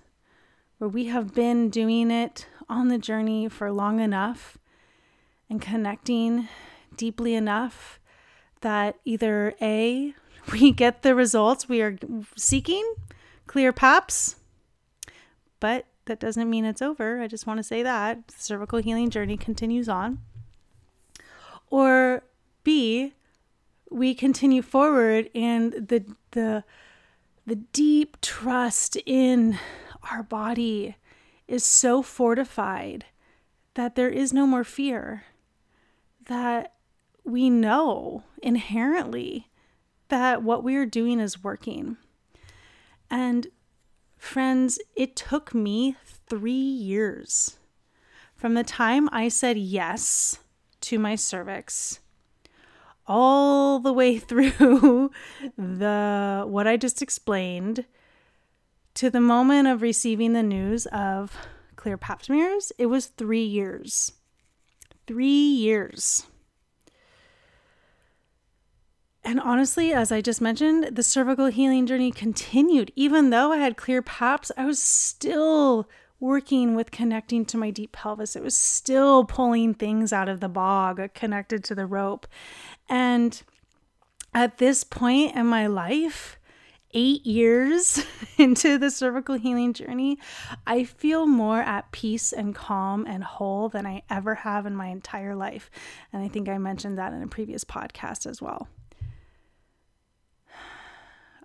where 0.79 0.89
we 0.89 1.07
have 1.07 1.35
been 1.35 1.69
doing 1.69 2.11
it 2.11 2.47
on 2.69 2.89
the 2.89 2.99
journey 2.99 3.49
for 3.49 3.71
long 3.71 4.01
enough 4.01 4.57
and 5.51 5.61
connecting 5.61 6.49
deeply 6.97 7.35
enough 7.35 8.01
that 8.63 8.97
either 9.05 9.55
A, 9.61 10.15
we 10.51 10.73
get 10.73 11.03
the 11.03 11.15
results 11.15 11.69
we 11.69 11.83
are 11.83 11.97
seeking, 12.37 12.95
clear 13.47 13.73
paps, 13.73 14.37
but 15.61 15.87
that 16.07 16.19
doesn't 16.19 16.51
mean 16.51 16.65
it's 16.65 16.83
over. 16.83 17.21
I 17.21 17.29
just 17.29 17.47
want 17.47 17.59
to 17.59 17.63
say 17.63 17.83
that 17.83 18.27
the 18.27 18.35
cervical 18.37 18.81
healing 18.81 19.11
journey 19.11 19.37
continues 19.37 19.89
on. 19.89 20.19
Or 21.71 22.25
B, 22.65 23.13
we 23.91 24.15
continue 24.15 24.63
forward 24.63 25.31
and 25.35 25.73
the 25.73 26.05
the 26.33 26.65
the 27.47 27.57
deep 27.57 28.21
trust 28.21 28.97
in 29.07 29.59
our 30.11 30.23
body 30.23 30.97
is 31.47 31.65
so 31.65 32.03
fortified 32.03 33.05
that 33.75 33.95
there 33.95 34.09
is 34.09 34.33
no 34.33 34.47
more 34.47 34.65
fear. 34.65 35.25
That 36.27 36.75
we 37.25 37.51
know 37.51 38.25
inherently 38.43 39.49
that 40.13 40.43
what 40.43 40.63
we 40.63 40.77
are 40.77 40.85
doing 40.85 41.19
is 41.21 41.43
working. 41.43 41.97
And 43.11 43.47
friends, 44.19 44.79
it 44.95 45.17
took 45.17 45.55
me 45.55 45.97
three 46.29 46.53
years 46.53 47.57
from 48.37 48.53
the 48.53 48.63
time 48.63 49.09
I 49.11 49.29
said 49.29 49.57
yes 49.57 50.39
to 50.83 50.99
my 50.99 51.15
cervix 51.15 52.01
all 53.07 53.79
the 53.79 53.93
way 53.93 54.19
through 54.19 55.11
the 55.57 56.45
what 56.47 56.67
I 56.67 56.77
just 56.77 57.01
explained 57.01 57.87
to 58.93 59.09
the 59.09 59.21
moment 59.21 59.67
of 59.67 59.81
receiving 59.81 60.35
the 60.35 60.43
news 60.43 60.85
of 60.93 61.35
clear 61.77 61.97
pap 61.97 62.23
smears, 62.23 62.71
it 62.77 62.87
was 62.87 63.07
3 63.07 63.43
years. 63.43 64.13
3 65.07 65.27
years. 65.27 66.27
And 69.25 69.39
honestly, 69.39 69.93
as 69.93 70.11
I 70.11 70.21
just 70.21 70.41
mentioned, 70.41 70.97
the 70.97 71.03
cervical 71.03 71.47
healing 71.47 71.87
journey 71.87 72.11
continued. 72.11 72.93
Even 72.97 73.31
though 73.31 73.53
I 73.53 73.59
had 73.59 73.77
clear 73.77 74.03
paps, 74.03 74.51
I 74.57 74.65
was 74.65 74.83
still 74.83 75.89
working 76.19 76.75
with 76.75 76.91
connecting 76.91 77.45
to 77.45 77.57
my 77.57 77.71
deep 77.71 77.93
pelvis. 77.93 78.37
It 78.37 78.43
was 78.43 78.57
still 78.57 79.25
pulling 79.25 79.75
things 79.75 80.13
out 80.13 80.29
of 80.29 80.41
the 80.41 80.49
bog 80.49 81.15
connected 81.15 81.63
to 81.65 81.75
the 81.75 81.87
rope. 81.87 82.27
And 82.89 83.41
at 84.35 84.59
this 84.59 84.83
point 84.83 85.37
in 85.37 85.47
my 85.47 85.67
life, 85.67 86.39
eight 86.95 87.25
years 87.25 88.05
into 88.39 88.77
the 88.79 88.91
cervical 88.91 89.37
healing 89.37 89.73
journey, 89.73 90.19
I 90.67 90.85
feel 90.85 91.27
more 91.27 91.61
at 91.61 91.91
peace 91.93 92.33
and 92.33 92.55
calm 92.55 93.07
and 93.07 93.23
whole 93.25 93.69
than 93.69 93.87
I 93.87 94.03
ever 94.11 94.37
have 94.37 94.67
in 94.67 94.77
my 94.77 94.89
entire 94.89 95.35
life. 95.35 95.71
And 96.13 96.23
I 96.23 96.29
think 96.29 96.49
I 96.49 96.59
mentioned 96.59 96.99
that 96.99 97.13
in 97.13 97.23
a 97.23 97.29
previous 97.29 97.65
podcast 97.65 98.27
as 98.27 98.43
well. 98.43 98.69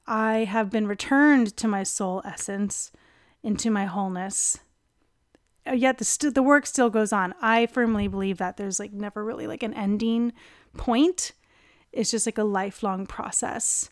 I 0.08 0.46
have 0.46 0.70
been 0.70 0.88
returned 0.88 1.58
to 1.58 1.68
my 1.68 1.84
soul 1.84 2.22
essence, 2.24 2.92
into 3.44 3.70
my 3.70 3.86
wholeness. 3.86 4.60
Uh, 5.68 5.74
yet 5.74 5.98
the 5.98 6.06
st- 6.06 6.34
the 6.34 6.44
work 6.44 6.66
still 6.66 6.90
goes 6.90 7.12
on. 7.12 7.34
I 7.42 7.66
firmly 7.66 8.08
believe 8.08 8.38
that 8.38 8.58
there's 8.58 8.80
like 8.80 8.94
never 8.94 9.24
really 9.24 9.48
like 9.48 9.64
an 9.64 9.74
ending 9.74 10.34
point. 10.78 11.34
It's 11.92 12.12
just 12.12 12.26
like 12.26 12.38
a 12.38 12.44
lifelong 12.44 13.06
process 13.06 13.90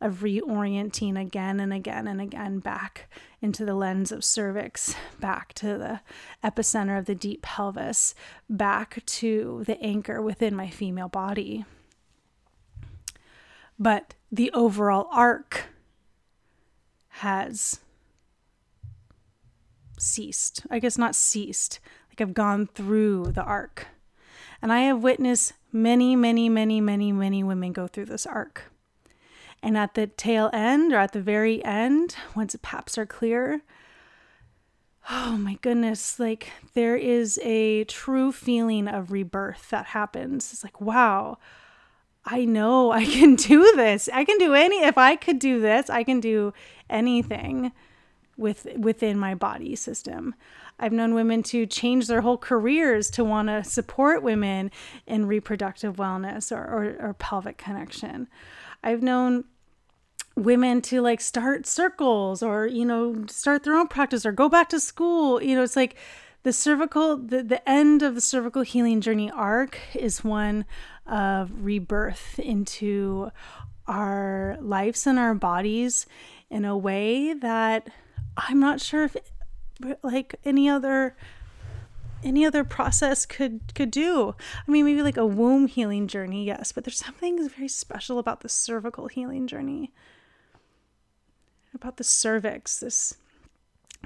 of 0.00 0.20
reorienting 0.20 1.20
again 1.20 1.60
and 1.60 1.72
again 1.74 2.08
and 2.08 2.20
again 2.20 2.58
back 2.58 3.10
into 3.42 3.66
the 3.66 3.74
lens 3.74 4.10
of 4.10 4.24
cervix, 4.24 4.94
back 5.18 5.52
to 5.52 5.76
the 5.76 6.00
epicenter 6.42 6.98
of 6.98 7.04
the 7.04 7.14
deep 7.14 7.42
pelvis, 7.42 8.14
back 8.48 9.04
to 9.04 9.62
the 9.66 9.78
anchor 9.82 10.22
within 10.22 10.56
my 10.56 10.70
female 10.70 11.08
body. 11.08 11.66
But 13.78 14.14
the 14.30 14.50
overall 14.52 15.08
arc 15.10 15.66
has 17.08 17.80
ceased. 19.98 20.64
I 20.70 20.78
guess 20.78 20.96
not 20.96 21.14
ceased. 21.14 21.80
Like 22.08 22.20
I've 22.20 22.34
gone 22.34 22.66
through 22.66 23.32
the 23.32 23.42
arc. 23.42 23.88
And 24.62 24.72
I 24.72 24.80
have 24.80 25.02
witnessed 25.02 25.54
many, 25.72 26.16
many, 26.16 26.48
many, 26.48 26.80
many, 26.80 27.12
many 27.12 27.42
women 27.42 27.72
go 27.72 27.86
through 27.86 28.06
this 28.06 28.26
arc. 28.26 28.72
And 29.62 29.76
at 29.76 29.94
the 29.94 30.06
tail 30.06 30.50
end 30.52 30.92
or 30.92 30.96
at 30.96 31.12
the 31.12 31.20
very 31.20 31.64
end, 31.64 32.16
once 32.34 32.52
the 32.52 32.58
paps 32.58 32.96
are 32.96 33.06
clear, 33.06 33.62
oh 35.10 35.36
my 35.36 35.54
goodness, 35.60 36.18
like 36.18 36.50
there 36.74 36.96
is 36.96 37.38
a 37.42 37.84
true 37.84 38.32
feeling 38.32 38.88
of 38.88 39.12
rebirth 39.12 39.68
that 39.70 39.86
happens. 39.86 40.52
It's 40.52 40.64
like, 40.64 40.80
wow, 40.80 41.38
I 42.30 42.44
know 42.44 42.92
I 42.92 43.04
can 43.04 43.34
do 43.34 43.72
this. 43.74 44.08
I 44.12 44.24
can 44.24 44.38
do 44.38 44.54
any 44.54 44.84
if 44.84 44.96
I 44.96 45.16
could 45.16 45.38
do 45.38 45.60
this, 45.60 45.90
I 45.90 46.04
can 46.04 46.20
do 46.20 46.54
anything 46.88 47.72
with 48.36 48.66
within 48.76 49.18
my 49.18 49.34
body 49.34 49.76
system. 49.76 50.34
I've 50.78 50.92
known 50.92 51.12
women 51.12 51.42
to 51.44 51.66
change 51.66 52.06
their 52.06 52.22
whole 52.22 52.38
careers 52.38 53.10
to 53.10 53.24
want 53.24 53.48
to 53.48 53.62
support 53.64 54.22
women 54.22 54.70
in 55.06 55.26
reproductive 55.26 55.96
wellness 55.96 56.50
or, 56.50 56.62
or, 56.62 57.08
or 57.08 57.14
pelvic 57.14 57.58
connection. 57.58 58.28
I've 58.82 59.02
known 59.02 59.44
women 60.36 60.80
to 60.80 61.02
like 61.02 61.20
start 61.20 61.66
circles 61.66 62.42
or 62.42 62.66
you 62.66 62.84
know 62.84 63.26
start 63.28 63.64
their 63.64 63.76
own 63.76 63.88
practice 63.88 64.24
or 64.24 64.32
go 64.32 64.48
back 64.48 64.68
to 64.70 64.80
school 64.80 65.42
you 65.42 65.54
know 65.54 65.62
it's 65.62 65.76
like 65.76 65.96
the 66.44 66.52
cervical 66.52 67.16
the, 67.16 67.42
the 67.42 67.68
end 67.68 68.02
of 68.02 68.14
the 68.14 68.20
cervical 68.20 68.62
healing 68.62 69.00
journey 69.00 69.30
arc 69.32 69.78
is 69.94 70.24
one 70.24 70.64
of 71.06 71.64
rebirth 71.64 72.38
into 72.38 73.30
our 73.86 74.56
lives 74.60 75.06
and 75.06 75.18
our 75.18 75.34
bodies 75.34 76.06
in 76.50 76.64
a 76.64 76.76
way 76.76 77.32
that 77.32 77.88
i'm 78.36 78.60
not 78.60 78.80
sure 78.80 79.04
if 79.04 79.16
like 80.02 80.36
any 80.44 80.68
other 80.68 81.16
any 82.22 82.44
other 82.44 82.64
process 82.64 83.26
could 83.26 83.60
could 83.74 83.90
do. 83.90 84.34
I 84.66 84.70
mean, 84.70 84.84
maybe 84.84 85.02
like 85.02 85.16
a 85.16 85.26
womb 85.26 85.66
healing 85.66 86.06
journey, 86.06 86.44
yes, 86.44 86.72
but 86.72 86.84
there's 86.84 86.98
something 86.98 87.48
very 87.48 87.68
special 87.68 88.18
about 88.18 88.40
the 88.40 88.48
cervical 88.48 89.08
healing 89.08 89.46
journey. 89.46 89.92
About 91.74 91.96
the 91.96 92.04
cervix, 92.04 92.80
this 92.80 93.16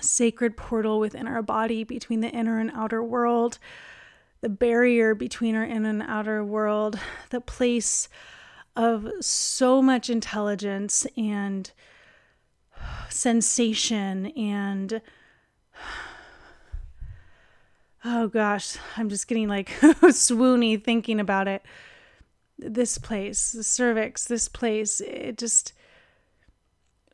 sacred 0.01 0.57
portal 0.57 1.01
within 1.01 1.27
our 1.27 1.43
body 1.43 1.83
between 1.83 2.21
the 2.21 2.29
inner 2.29 2.59
and 2.59 2.71
outer 2.75 3.03
world, 3.03 3.59
the 4.45 4.51
barrier 4.51 5.15
between 5.15 5.55
our 5.55 5.65
inner 5.65 5.89
and 5.89 6.03
outer 6.03 6.45
world, 6.45 6.99
the 7.31 7.41
place 7.41 8.11
of 8.77 9.09
so 9.19 9.81
much 9.81 10.11
intelligence 10.11 11.07
and 11.17 11.73
sensation 13.09 14.27
and 14.37 15.01
oh 18.05 18.29
gosh, 18.29 18.77
I'm 18.99 19.09
just 19.09 19.29
getting 19.29 19.49
like 19.49 19.69
swoony 19.81 20.85
thinking 20.85 21.21
about 21.21 21.49
it. 21.49 21.63
This 22.59 22.99
place, 22.99 23.53
the 23.53 23.65
cervix, 23.65 24.27
this 24.27 24.49
place, 24.49 25.01
it 25.01 25.39
just, 25.39 25.73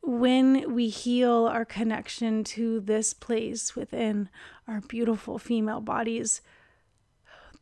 when 0.03 0.75
we 0.75 0.89
heal 0.89 1.47
our 1.47 1.65
connection 1.65 2.43
to 2.43 2.81
this 2.81 3.15
place 3.15 3.77
within 3.77 4.29
our 4.67 4.81
beautiful 4.81 5.39
female 5.39 5.81
bodies, 5.81 6.41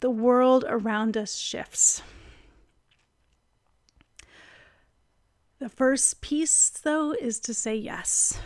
the 0.00 0.10
world 0.10 0.64
around 0.68 1.16
us 1.16 1.36
shifts. 1.36 2.02
The 5.58 5.68
first 5.68 6.20
piece, 6.20 6.70
though, 6.70 7.12
is 7.12 7.40
to 7.40 7.54
say 7.54 7.74
yes 7.74 8.40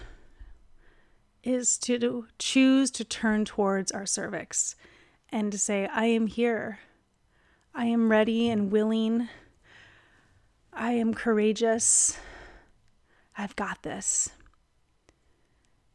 is 1.43 1.77
to 1.77 2.27
choose 2.39 2.91
to 2.93 3.05
turn 3.05 3.45
towards 3.45 3.91
our 3.93 4.07
cervix 4.07 4.77
and 5.31 5.51
to 5.51 5.59
say, 5.59 5.89
I 5.93 6.07
am 6.07 6.27
here. 6.27 6.79
I 7.75 7.87
am 7.87 8.11
ready 8.11 8.49
and 8.49 8.71
willing. 8.71 9.29
I 10.73 10.93
am 10.93 11.15
courageous. 11.15 12.19
I've 13.37 13.57
got 13.57 13.83
this. 13.83 14.31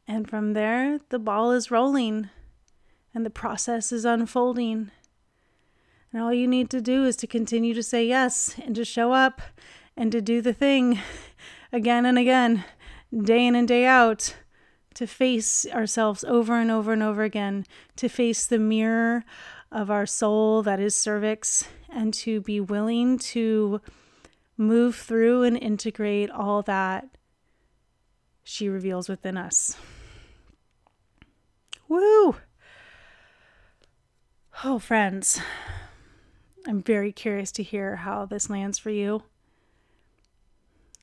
And 0.08 0.30
from 0.30 0.54
there, 0.54 1.00
the 1.10 1.20
ball 1.20 1.52
is 1.52 1.72
rolling 1.72 2.30
and 3.14 3.26
the 3.26 3.30
process 3.30 3.92
is 3.92 4.06
unfolding. 4.06 4.92
And 6.12 6.22
all 6.22 6.34
you 6.34 6.48
need 6.48 6.70
to 6.72 6.82
do 6.82 7.06
is 7.06 7.16
to 7.18 7.28
continue 7.28 7.74
to 7.74 7.84
say 7.84 8.06
yes 8.06 8.56
and 8.64 8.76
to 8.76 8.86
show 8.86 9.12
up 9.14 9.42
and 9.96 10.12
to 10.12 10.22
do 10.22 10.42
the 10.42 10.54
thing 10.54 11.00
again 11.72 12.06
and 12.06 12.18
again, 12.18 12.64
day 13.14 13.46
in 13.46 13.56
and 13.56 13.68
day 13.68 13.86
out 13.86 14.36
to 14.94 15.06
face 15.06 15.66
ourselves 15.74 16.24
over 16.24 16.56
and 16.60 16.72
over 16.72 16.92
and 16.92 17.04
over 17.04 17.24
again, 17.24 17.66
to 17.96 18.10
face 18.10 18.48
the 18.48 18.58
mirror 18.58 19.24
of 19.72 19.92
our 19.92 20.06
soul 20.06 20.64
that 20.64 20.80
is 20.80 20.96
cervix, 20.96 21.68
and 21.90 22.14
to 22.14 22.42
be 22.42 22.60
willing 22.60 23.20
to 23.20 23.80
move 24.58 24.96
through 24.96 25.44
and 25.44 25.56
integrate 25.58 26.32
all 26.32 26.64
that 26.64 27.08
she 28.44 28.68
reveals 28.68 29.08
within 29.08 29.38
us. 29.38 29.78
Woo! 31.88 32.38
Oh, 34.64 34.80
friends, 34.80 35.40
I'm 36.68 36.84
very 36.84 37.14
curious 37.14 37.52
to 37.54 37.64
hear 37.64 37.96
how 37.96 38.26
this 38.26 38.50
lands 38.50 38.78
for 38.78 38.90
you. 38.90 39.24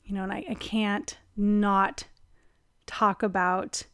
You 0.05 0.15
know, 0.15 0.25
and 0.25 0.33
I, 0.33 0.45
I 0.51 0.55
can't 0.55 1.17
not 1.37 2.05
talk 2.87 3.23
about 3.23 3.85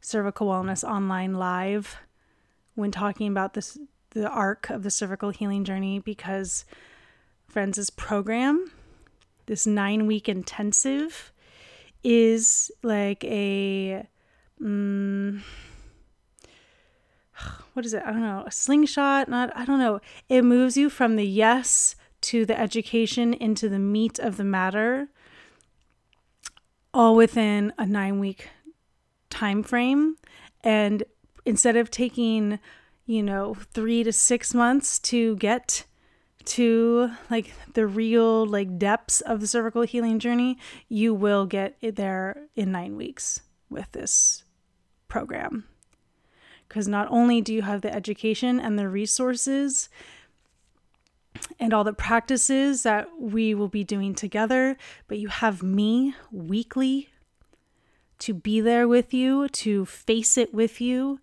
cervical 0.00 0.46
wellness 0.46 0.88
online 0.88 1.34
live 1.34 1.96
when 2.76 2.92
talking 2.92 3.28
about 3.28 3.54
this 3.54 3.76
the 4.10 4.28
arc 4.28 4.70
of 4.70 4.82
the 4.82 4.90
cervical 4.90 5.30
healing 5.30 5.64
journey 5.64 5.98
because 5.98 6.64
friends' 7.48 7.90
program 7.90 8.70
this 9.46 9.66
nine 9.66 10.06
week 10.06 10.28
intensive 10.28 11.32
is 12.04 12.70
like 12.82 13.24
a 13.24 14.06
um, 14.64 15.42
what 17.74 17.84
is 17.84 17.94
it? 17.94 18.02
I 18.04 18.12
don't 18.12 18.22
know. 18.22 18.44
A 18.46 18.50
slingshot? 18.50 19.28
Not 19.28 19.56
i 19.56 19.64
don't 19.64 19.78
know. 19.78 20.00
It 20.28 20.42
moves 20.42 20.76
you 20.76 20.90
from 20.90 21.16
the 21.16 21.26
yes 21.26 21.96
to 22.22 22.44
the 22.44 22.58
education 22.58 23.34
into 23.34 23.68
the 23.68 23.78
meat 23.78 24.18
of 24.18 24.36
the 24.36 24.44
matter 24.44 25.08
all 26.96 27.14
within 27.14 27.72
a 27.76 27.84
nine 27.84 28.18
week 28.18 28.48
time 29.28 29.62
frame 29.62 30.16
and 30.64 31.04
instead 31.44 31.76
of 31.76 31.90
taking 31.90 32.58
you 33.04 33.22
know 33.22 33.54
3 33.54 34.02
to 34.04 34.12
6 34.12 34.54
months 34.54 34.98
to 34.98 35.36
get 35.36 35.84
to 36.46 37.10
like 37.28 37.52
the 37.74 37.86
real 37.86 38.46
like 38.46 38.78
depths 38.78 39.20
of 39.20 39.40
the 39.40 39.46
cervical 39.46 39.82
healing 39.82 40.18
journey 40.18 40.58
you 40.88 41.12
will 41.12 41.44
get 41.44 41.76
it 41.82 41.96
there 41.96 42.48
in 42.54 42.72
9 42.72 42.96
weeks 42.96 43.40
with 43.68 43.92
this 43.92 44.44
program 45.06 45.64
because 46.76 46.88
not 46.88 47.08
only 47.10 47.40
do 47.40 47.54
you 47.54 47.62
have 47.62 47.80
the 47.80 47.94
education 47.94 48.60
and 48.60 48.78
the 48.78 48.86
resources 48.86 49.88
and 51.58 51.72
all 51.72 51.84
the 51.84 51.92
practices 51.94 52.82
that 52.82 53.08
we 53.18 53.54
will 53.54 53.68
be 53.68 53.82
doing 53.82 54.14
together, 54.14 54.76
but 55.08 55.16
you 55.16 55.28
have 55.28 55.62
me 55.62 56.14
weekly 56.30 57.08
to 58.18 58.34
be 58.34 58.60
there 58.60 58.86
with 58.86 59.14
you, 59.14 59.48
to 59.48 59.86
face 59.86 60.36
it 60.36 60.52
with 60.52 60.78
you, 60.78 61.18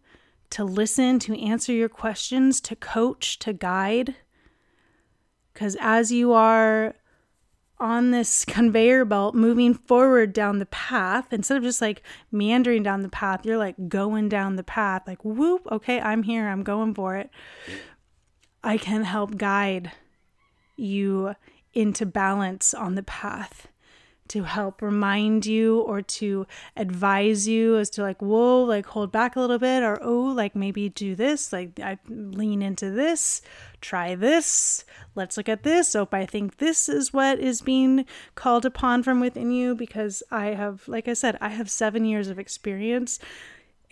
to 0.50 0.64
listen, 0.64 1.20
to 1.20 1.40
answer 1.40 1.72
your 1.72 1.88
questions, 1.88 2.60
to 2.60 2.76
coach, 2.76 3.38
to 3.38 3.54
guide. 3.54 4.16
Because 5.54 5.78
as 5.80 6.12
you 6.12 6.34
are 6.34 6.96
on 7.84 8.12
this 8.12 8.46
conveyor 8.46 9.06
belt 9.06 9.36
moving 9.36 9.74
forward 9.74 10.32
down 10.34 10.60
the 10.60 10.66
path, 10.68 11.32
instead 11.32 11.58
of 11.58 11.64
just 11.64 11.82
like 11.82 12.02
meandering 12.32 12.82
down 12.82 13.02
the 13.02 13.10
path, 13.10 13.46
you're 13.46 13.58
like 13.58 13.90
going 13.90 14.30
down 14.30 14.56
the 14.56 14.64
path, 14.64 15.04
like, 15.06 15.24
whoop, 15.24 15.68
okay, 15.72 16.00
I'm 16.00 16.24
here, 16.24 16.48
I'm 16.48 16.64
going 16.64 16.94
for 16.94 17.18
it. 17.18 17.30
I 18.64 18.78
can 18.78 19.04
help 19.04 19.38
guide 19.38 19.92
you 20.78 21.36
into 21.74 22.06
balance 22.06 22.74
on 22.74 22.96
the 22.96 23.04
path 23.04 23.68
to 24.30 24.44
help 24.44 24.82
remind 24.82 25.46
you 25.46 25.82
or 25.82 26.02
to 26.02 26.48
advise 26.76 27.48
you 27.48 27.78
as 27.78 27.90
to 27.90 28.02
like 28.02 28.22
whoa 28.22 28.64
like 28.64 28.86
hold 28.86 29.12
back 29.12 29.36
a 29.36 29.40
little 29.40 29.60
bit 29.60 29.84
or 29.84 30.02
oh 30.02 30.24
like 30.24 30.56
maybe 30.56 30.90
do 30.90 31.14
this 31.16 31.52
like 31.52 31.80
i 31.80 31.98
lean 32.08 32.62
into 32.62 32.90
this 32.90 33.42
try 33.82 34.16
this 34.16 34.86
let's 35.16 35.36
look 35.36 35.50
at 35.50 35.64
this 35.64 35.96
oh 35.96 36.08
i 36.14 36.26
think 36.26 36.58
this 36.58 36.88
is 36.88 37.12
what 37.14 37.40
is 37.40 37.62
being 37.62 38.06
called 38.36 38.66
upon 38.66 39.04
from 39.04 39.20
within 39.20 39.52
you 39.52 39.76
because 39.76 40.24
i 40.32 40.48
have 40.48 40.88
like 40.88 41.08
i 41.08 41.14
said 41.14 41.38
i 41.42 41.50
have 41.50 41.70
seven 41.70 42.06
years 42.06 42.30
of 42.30 42.40
experience 42.40 43.20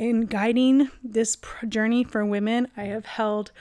in 0.02 0.22
guiding 0.22 0.90
this 1.04 1.38
journey 1.68 2.04
for 2.04 2.26
women. 2.26 2.68
I 2.76 2.86
have 2.86 3.06
held 3.06 3.52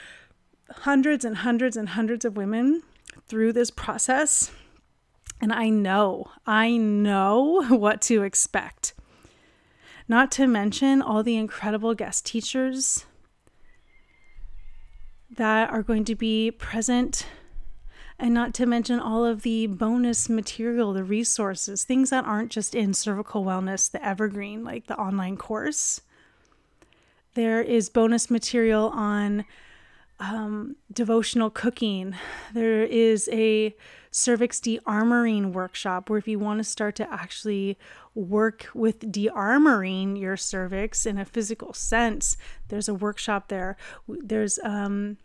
hundreds 0.71 1.23
and 1.23 1.37
hundreds 1.37 1.77
and 1.77 1.91
hundreds 1.91 2.25
of 2.25 2.35
women 2.35 2.83
through 3.27 3.53
this 3.53 3.71
process 3.71 4.51
And 5.41 5.53
I 5.53 5.71
know, 5.71 6.31
I 6.47 6.77
know 6.77 7.65
what 7.69 8.03
to 8.03 8.23
expect. 8.23 8.95
Not 10.09 10.31
to 10.33 10.47
mention 10.47 11.01
all 11.01 11.23
the 11.23 11.37
incredible 11.37 11.95
guest 11.95 12.27
teachers 12.27 13.07
that 15.31 15.71
are 15.71 15.83
going 15.83 16.05
to 16.05 16.15
be 16.15 16.51
present 16.51 17.27
and 18.19 18.35
not 18.35 18.53
to 18.55 18.67
mention 18.67 19.01
all 19.01 19.25
of 19.25 19.43
the 19.43 19.67
bonus 19.67 20.29
material, 20.29 20.93
the 20.93 21.03
resources, 21.03 21.85
things 21.85 22.11
that 22.11 22.27
aren't 22.27 22.51
just 22.51 22.75
in 22.75 22.93
cervical 22.93 23.45
wellness, 23.45 23.91
the 23.91 24.05
evergreen, 24.07 24.63
like 24.63 24.89
the 24.89 24.97
online 24.99 25.39
course. 25.39 26.03
There 27.35 27.63
is 27.63 27.89
bonus 27.89 28.31
material 28.31 28.89
on 28.89 29.47
um, 30.21 30.77
devotional 30.93 31.51
cooking. 31.51 32.15
There 32.53 32.83
is 32.83 33.29
a 33.33 33.75
cervix 34.11 34.61
de-armoring 34.61 35.53
workshop 35.53 36.11
where 36.11 36.19
if 36.19 36.29
you 36.29 36.39
want 36.39 36.59
to 36.59 36.65
start 36.65 36.95
to 36.97 37.13
actually 37.13 37.79
work 38.15 38.69
with 38.75 39.11
de-armoring 39.11 40.21
your 40.21 40.37
cervix 40.37 41.07
in 41.07 41.17
a 41.19 41.25
physical 41.25 41.73
sense, 41.73 42.37
there's 42.69 42.89
a 42.89 42.95
workshop 42.95 43.49
there. 43.49 43.77
There's 44.09 44.59
um, 44.63 45.17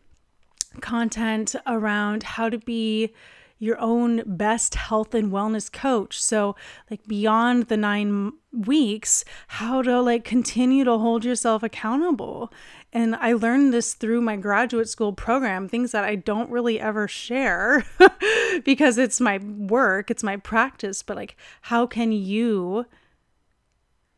content 0.82 1.56
around 1.68 2.24
how 2.24 2.50
to 2.50 2.58
be 2.58 3.14
your 3.58 3.80
own 3.80 4.22
best 4.26 4.76
health 4.76 5.14
and 5.14 5.32
wellness 5.32 5.72
coach. 5.72 6.22
So, 6.22 6.56
like 6.90 7.06
beyond 7.08 7.64
the 7.64 7.78
9 7.78 8.34
weeks, 8.52 9.24
how 9.48 9.82
to 9.82 10.02
like 10.02 10.24
continue 10.24 10.84
to 10.84 10.98
hold 10.98 11.26
yourself 11.26 11.64
accountable. 11.64 12.52
And 12.92 13.16
I 13.16 13.34
learned 13.34 13.74
this 13.74 13.94
through 13.94 14.22
my 14.22 14.36
graduate 14.36 14.90
school 14.90 15.14
program, 15.14 15.68
things 15.68 15.92
that 15.92 16.06
I 16.06 16.16
don't 16.16 16.50
really 16.50 16.80
ever 16.80 17.08
share 17.08 17.86
because 18.66 18.98
it's 18.98 19.20
my 19.20 19.38
work, 19.38 20.10
it's 20.10 20.24
my 20.24 20.38
practice, 20.38 21.04
but 21.04 21.18
like 21.18 21.36
how 21.62 21.86
can 21.86 22.12
you 22.12 22.86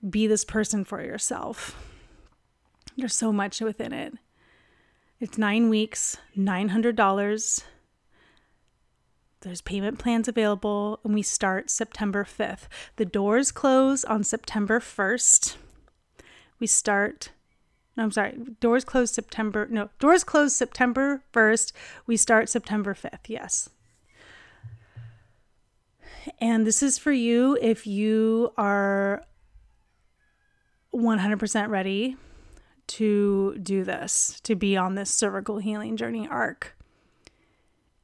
be 0.08 0.28
this 0.28 0.46
person 0.46 0.84
for 0.84 1.02
yourself? 1.02 1.84
There's 2.98 3.16
so 3.16 3.32
much 3.32 3.62
within 3.62 3.94
it. 3.94 4.14
It's 5.20 5.38
nine 5.38 5.70
weeks, 5.70 6.18
$900. 6.38 7.64
There's 9.48 9.62
payment 9.62 9.98
plans 9.98 10.28
available, 10.28 11.00
and 11.06 11.14
we 11.14 11.22
start 11.22 11.70
September 11.70 12.26
5th. 12.26 12.68
The 12.98 13.06
doors 13.06 13.54
close 13.54 14.04
on 14.04 14.26
September 14.26 14.82
1st. 14.82 15.56
We 16.60 16.68
start, 16.68 17.32
no, 17.96 18.04
I'm 18.04 18.12
sorry, 18.12 18.38
doors 18.60 18.84
close 18.84 19.10
September, 19.10 19.66
no, 19.70 19.90
doors 20.00 20.26
close 20.26 20.54
September 20.54 21.24
1st. 21.34 21.72
We 22.06 22.18
start 22.18 22.50
September 22.50 22.94
5th, 22.94 23.30
yes. 23.30 23.70
And 26.42 26.68
this 26.68 26.84
is 26.84 26.98
for 26.98 27.14
you 27.14 27.58
if 27.62 27.88
you 27.88 28.52
are 28.58 29.24
100% 30.94 31.70
ready 31.70 32.18
to 32.88 33.58
do 33.60 33.86
this, 33.86 34.42
to 34.42 34.56
be 34.56 34.76
on 34.76 34.96
this 34.96 35.10
cervical 35.10 35.60
healing 35.60 35.96
journey 35.96 36.28
arc. 36.30 36.77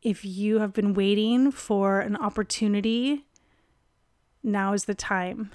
If 0.03 0.25
you 0.25 0.59
have 0.59 0.73
been 0.73 0.93
waiting 0.93 1.51
for 1.51 2.01
an 2.01 2.17
opportunity, 2.17 3.25
now 4.43 4.73
is 4.73 4.85
the 4.85 4.93
time 4.93 5.51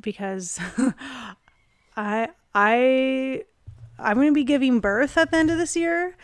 because 0.00 0.58
I 1.96 2.28
I 2.54 3.44
I'm 3.98 4.16
going 4.16 4.28
to 4.28 4.34
be 4.34 4.44
giving 4.44 4.80
birth 4.80 5.16
at 5.16 5.30
the 5.30 5.36
end 5.36 5.50
of 5.50 5.58
this 5.58 5.76
year. 5.76 6.16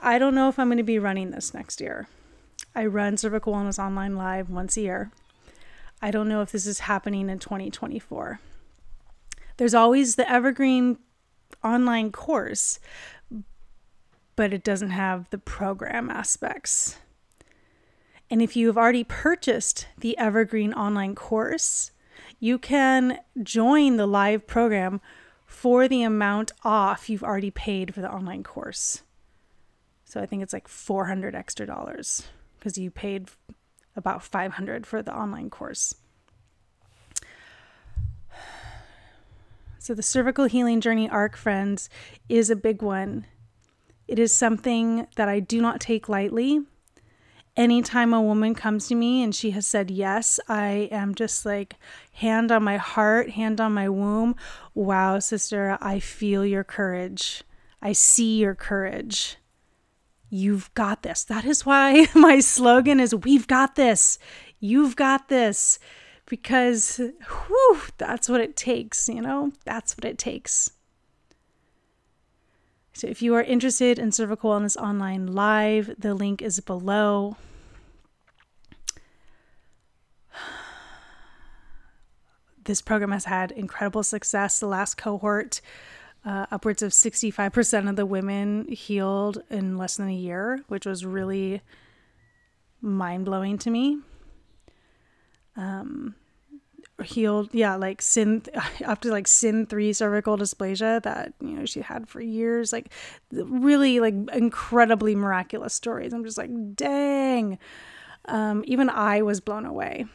I 0.00 0.18
don't 0.18 0.34
know 0.34 0.48
if 0.48 0.58
I'm 0.58 0.68
going 0.68 0.78
to 0.78 0.82
be 0.82 0.98
running 0.98 1.30
this 1.30 1.52
next 1.52 1.80
year. 1.80 2.08
I 2.74 2.86
run 2.86 3.16
Cervical 3.16 3.52
Wellness 3.52 3.78
Online 3.78 4.16
Live 4.16 4.48
once 4.48 4.76
a 4.76 4.82
year. 4.82 5.10
I 6.00 6.10
don't 6.10 6.28
know 6.28 6.42
if 6.42 6.52
this 6.52 6.66
is 6.66 6.80
happening 6.80 7.28
in 7.28 7.38
2024. 7.38 8.40
There's 9.56 9.74
always 9.74 10.14
the 10.14 10.30
evergreen 10.30 10.98
online 11.64 12.12
course, 12.12 12.78
but 14.38 14.52
it 14.52 14.62
doesn't 14.62 14.90
have 14.90 15.28
the 15.30 15.36
program 15.36 16.08
aspects. 16.08 16.96
And 18.30 18.40
if 18.40 18.54
you 18.54 18.68
have 18.68 18.78
already 18.78 19.02
purchased 19.02 19.88
the 19.98 20.16
Evergreen 20.16 20.72
online 20.72 21.16
course, 21.16 21.90
you 22.38 22.56
can 22.56 23.18
join 23.42 23.96
the 23.96 24.06
live 24.06 24.46
program 24.46 25.00
for 25.44 25.88
the 25.88 26.04
amount 26.04 26.52
off 26.62 27.10
you've 27.10 27.24
already 27.24 27.50
paid 27.50 27.92
for 27.92 28.00
the 28.00 28.12
online 28.12 28.44
course. 28.44 29.02
So 30.04 30.20
I 30.20 30.26
think 30.26 30.44
it's 30.44 30.52
like 30.52 30.68
400 30.68 31.34
extra 31.34 31.66
dollars 31.66 32.28
because 32.60 32.78
you 32.78 32.92
paid 32.92 33.30
about 33.96 34.22
500 34.22 34.86
for 34.86 35.02
the 35.02 35.12
online 35.12 35.50
course. 35.50 35.96
So, 39.80 39.94
the 39.94 40.02
cervical 40.02 40.44
healing 40.44 40.80
journey 40.80 41.08
arc, 41.08 41.36
friends, 41.36 41.90
is 42.28 42.50
a 42.50 42.56
big 42.56 42.82
one. 42.82 43.26
It 44.08 44.18
is 44.18 44.34
something 44.34 45.06
that 45.16 45.28
I 45.28 45.38
do 45.38 45.60
not 45.60 45.80
take 45.80 46.08
lightly. 46.08 46.62
Anytime 47.56 48.14
a 48.14 48.22
woman 48.22 48.54
comes 48.54 48.88
to 48.88 48.94
me 48.94 49.22
and 49.22 49.34
she 49.34 49.50
has 49.50 49.66
said 49.66 49.90
yes, 49.90 50.40
I 50.48 50.88
am 50.90 51.14
just 51.14 51.44
like 51.44 51.76
hand 52.12 52.50
on 52.50 52.62
my 52.62 52.78
heart, 52.78 53.30
hand 53.30 53.60
on 53.60 53.74
my 53.74 53.88
womb. 53.88 54.34
Wow, 54.74 55.18
sister, 55.18 55.76
I 55.80 55.98
feel 55.98 56.46
your 56.46 56.64
courage. 56.64 57.42
I 57.82 57.92
see 57.92 58.38
your 58.38 58.54
courage. 58.54 59.36
You've 60.30 60.72
got 60.74 61.02
this. 61.02 61.24
That 61.24 61.44
is 61.44 61.66
why 61.66 62.06
my 62.14 62.40
slogan 62.40 63.00
is 63.00 63.14
We've 63.14 63.46
got 63.46 63.74
this. 63.74 64.18
You've 64.60 64.96
got 64.96 65.28
this 65.28 65.78
because 66.26 66.96
whew, 66.96 67.80
that's 67.98 68.28
what 68.28 68.40
it 68.40 68.56
takes, 68.56 69.08
you 69.08 69.20
know? 69.20 69.52
That's 69.64 69.96
what 69.96 70.04
it 70.04 70.16
takes. 70.16 70.70
So 72.98 73.06
if 73.06 73.22
you 73.22 73.36
are 73.36 73.44
interested 73.44 73.96
in 74.00 74.10
Cervical 74.10 74.50
Wellness 74.50 74.76
Online 74.76 75.28
Live, 75.28 75.94
the 75.96 76.14
link 76.14 76.42
is 76.42 76.58
below. 76.58 77.36
This 82.64 82.82
program 82.82 83.12
has 83.12 83.24
had 83.24 83.52
incredible 83.52 84.02
success. 84.02 84.58
The 84.58 84.66
last 84.66 84.96
cohort, 84.96 85.60
uh, 86.24 86.46
upwards 86.50 86.82
of 86.82 86.90
65% 86.90 87.88
of 87.88 87.94
the 87.94 88.04
women 88.04 88.66
healed 88.66 89.44
in 89.48 89.78
less 89.78 89.96
than 89.96 90.08
a 90.08 90.14
year, 90.14 90.64
which 90.66 90.84
was 90.84 91.06
really 91.06 91.62
mind 92.82 93.24
blowing 93.24 93.58
to 93.58 93.70
me 93.70 93.98
um 95.56 96.14
healed 97.04 97.48
yeah 97.52 97.76
like 97.76 98.02
CIN 98.02 98.40
to 99.00 99.10
like 99.10 99.28
CIN 99.28 99.66
3 99.66 99.92
cervical 99.92 100.36
dysplasia 100.36 101.02
that 101.02 101.32
you 101.40 101.50
know 101.50 101.64
she 101.64 101.80
had 101.80 102.08
for 102.08 102.20
years 102.20 102.72
like 102.72 102.92
really 103.30 104.00
like 104.00 104.14
incredibly 104.32 105.14
miraculous 105.14 105.74
stories. 105.74 106.12
I'm 106.12 106.24
just 106.24 106.38
like 106.38 106.50
dang. 106.74 107.58
Um 108.26 108.64
even 108.66 108.90
i 108.90 109.22
was 109.22 109.40
blown 109.40 109.64
away. 109.64 110.06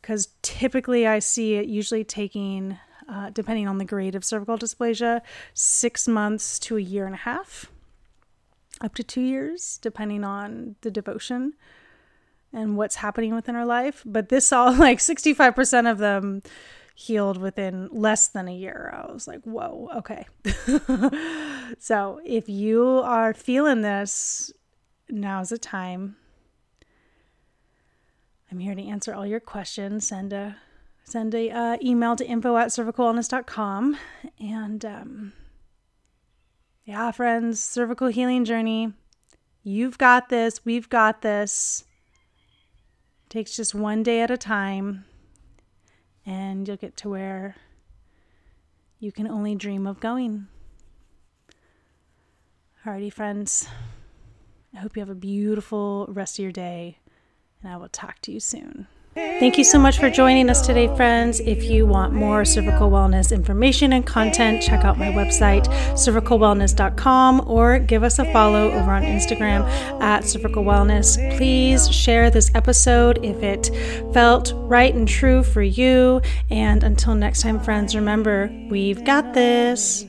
Because 0.00 0.28
typically 0.42 1.06
i 1.06 1.18
see 1.18 1.54
it 1.54 1.66
usually 1.66 2.04
taking 2.04 2.78
uh, 3.06 3.28
depending 3.30 3.68
on 3.68 3.76
the 3.76 3.84
grade 3.84 4.14
of 4.14 4.24
cervical 4.24 4.56
dysplasia 4.56 5.20
six 5.52 6.08
months 6.08 6.58
to 6.58 6.78
a 6.78 6.80
year 6.80 7.04
and 7.04 7.14
a 7.14 7.18
half 7.18 7.70
up 8.80 8.94
to 8.94 9.02
two 9.02 9.20
years 9.20 9.78
depending 9.82 10.24
on 10.24 10.76
the 10.80 10.90
devotion 10.90 11.52
and 12.54 12.76
what's 12.76 12.96
happening 12.96 13.34
within 13.34 13.56
our 13.56 13.66
life. 13.66 14.02
But 14.06 14.28
this 14.28 14.52
all 14.52 14.72
like 14.78 14.98
65% 14.98 15.90
of 15.90 15.98
them 15.98 16.42
healed 16.94 17.38
within 17.38 17.88
less 17.90 18.28
than 18.28 18.48
a 18.48 18.54
year. 18.54 18.94
I 18.96 19.12
was 19.12 19.26
like, 19.26 19.42
whoa, 19.42 19.90
okay. 19.96 20.26
so 21.78 22.20
if 22.24 22.48
you 22.48 23.00
are 23.04 23.34
feeling 23.34 23.82
this, 23.82 24.52
now's 25.08 25.48
the 25.48 25.58
time. 25.58 26.16
I'm 28.50 28.60
here 28.60 28.76
to 28.76 28.82
answer 28.82 29.12
all 29.12 29.26
your 29.26 29.40
questions. 29.40 30.06
Send 30.06 30.32
a 30.32 30.56
send 31.02 31.34
a 31.34 31.50
uh, 31.50 31.76
email 31.82 32.16
to 32.16 32.24
info 32.24 32.56
at 32.56 32.68
cervicalwellness.com. 32.68 33.96
And 34.38 34.84
um, 34.84 35.32
yeah, 36.84 37.10
friends, 37.10 37.60
cervical 37.60 38.08
healing 38.08 38.44
journey. 38.44 38.92
You've 39.64 39.98
got 39.98 40.28
this. 40.28 40.64
We've 40.64 40.88
got 40.88 41.22
this 41.22 41.84
takes 43.34 43.56
just 43.56 43.74
one 43.74 44.04
day 44.04 44.20
at 44.20 44.30
a 44.30 44.36
time, 44.36 45.04
and 46.24 46.68
you'll 46.68 46.76
get 46.76 46.96
to 46.96 47.08
where 47.08 47.56
you 49.00 49.10
can 49.10 49.26
only 49.26 49.56
dream 49.56 49.88
of 49.88 49.98
going. 49.98 50.46
Alrighty, 52.86 53.12
friends. 53.12 53.66
I 54.72 54.78
hope 54.78 54.94
you 54.94 55.00
have 55.00 55.10
a 55.10 55.16
beautiful 55.16 56.06
rest 56.08 56.38
of 56.38 56.44
your 56.44 56.52
day, 56.52 56.98
and 57.60 57.72
I 57.72 57.76
will 57.76 57.88
talk 57.88 58.20
to 58.20 58.30
you 58.30 58.38
soon. 58.38 58.86
Thank 59.14 59.58
you 59.58 59.64
so 59.64 59.78
much 59.78 60.00
for 60.00 60.10
joining 60.10 60.50
us 60.50 60.66
today, 60.66 60.88
friends. 60.96 61.38
If 61.38 61.64
you 61.64 61.86
want 61.86 62.12
more 62.12 62.44
cervical 62.44 62.90
wellness 62.90 63.32
information 63.32 63.92
and 63.92 64.04
content, 64.04 64.60
check 64.60 64.84
out 64.84 64.98
my 64.98 65.06
website, 65.06 65.66
cervicalwellness.com, 65.92 67.44
or 67.46 67.78
give 67.78 68.02
us 68.02 68.18
a 68.18 68.24
follow 68.32 68.72
over 68.72 68.90
on 68.90 69.02
Instagram 69.02 69.62
at 70.00 70.24
cervical 70.24 70.64
wellness. 70.64 71.16
Please 71.36 71.88
share 71.92 72.28
this 72.28 72.50
episode 72.56 73.24
if 73.24 73.40
it 73.42 73.70
felt 74.12 74.52
right 74.56 74.92
and 74.92 75.06
true 75.06 75.44
for 75.44 75.62
you. 75.62 76.20
And 76.50 76.82
until 76.82 77.14
next 77.14 77.42
time, 77.42 77.60
friends, 77.60 77.94
remember, 77.94 78.50
we've 78.68 79.04
got 79.04 79.32
this. 79.32 80.06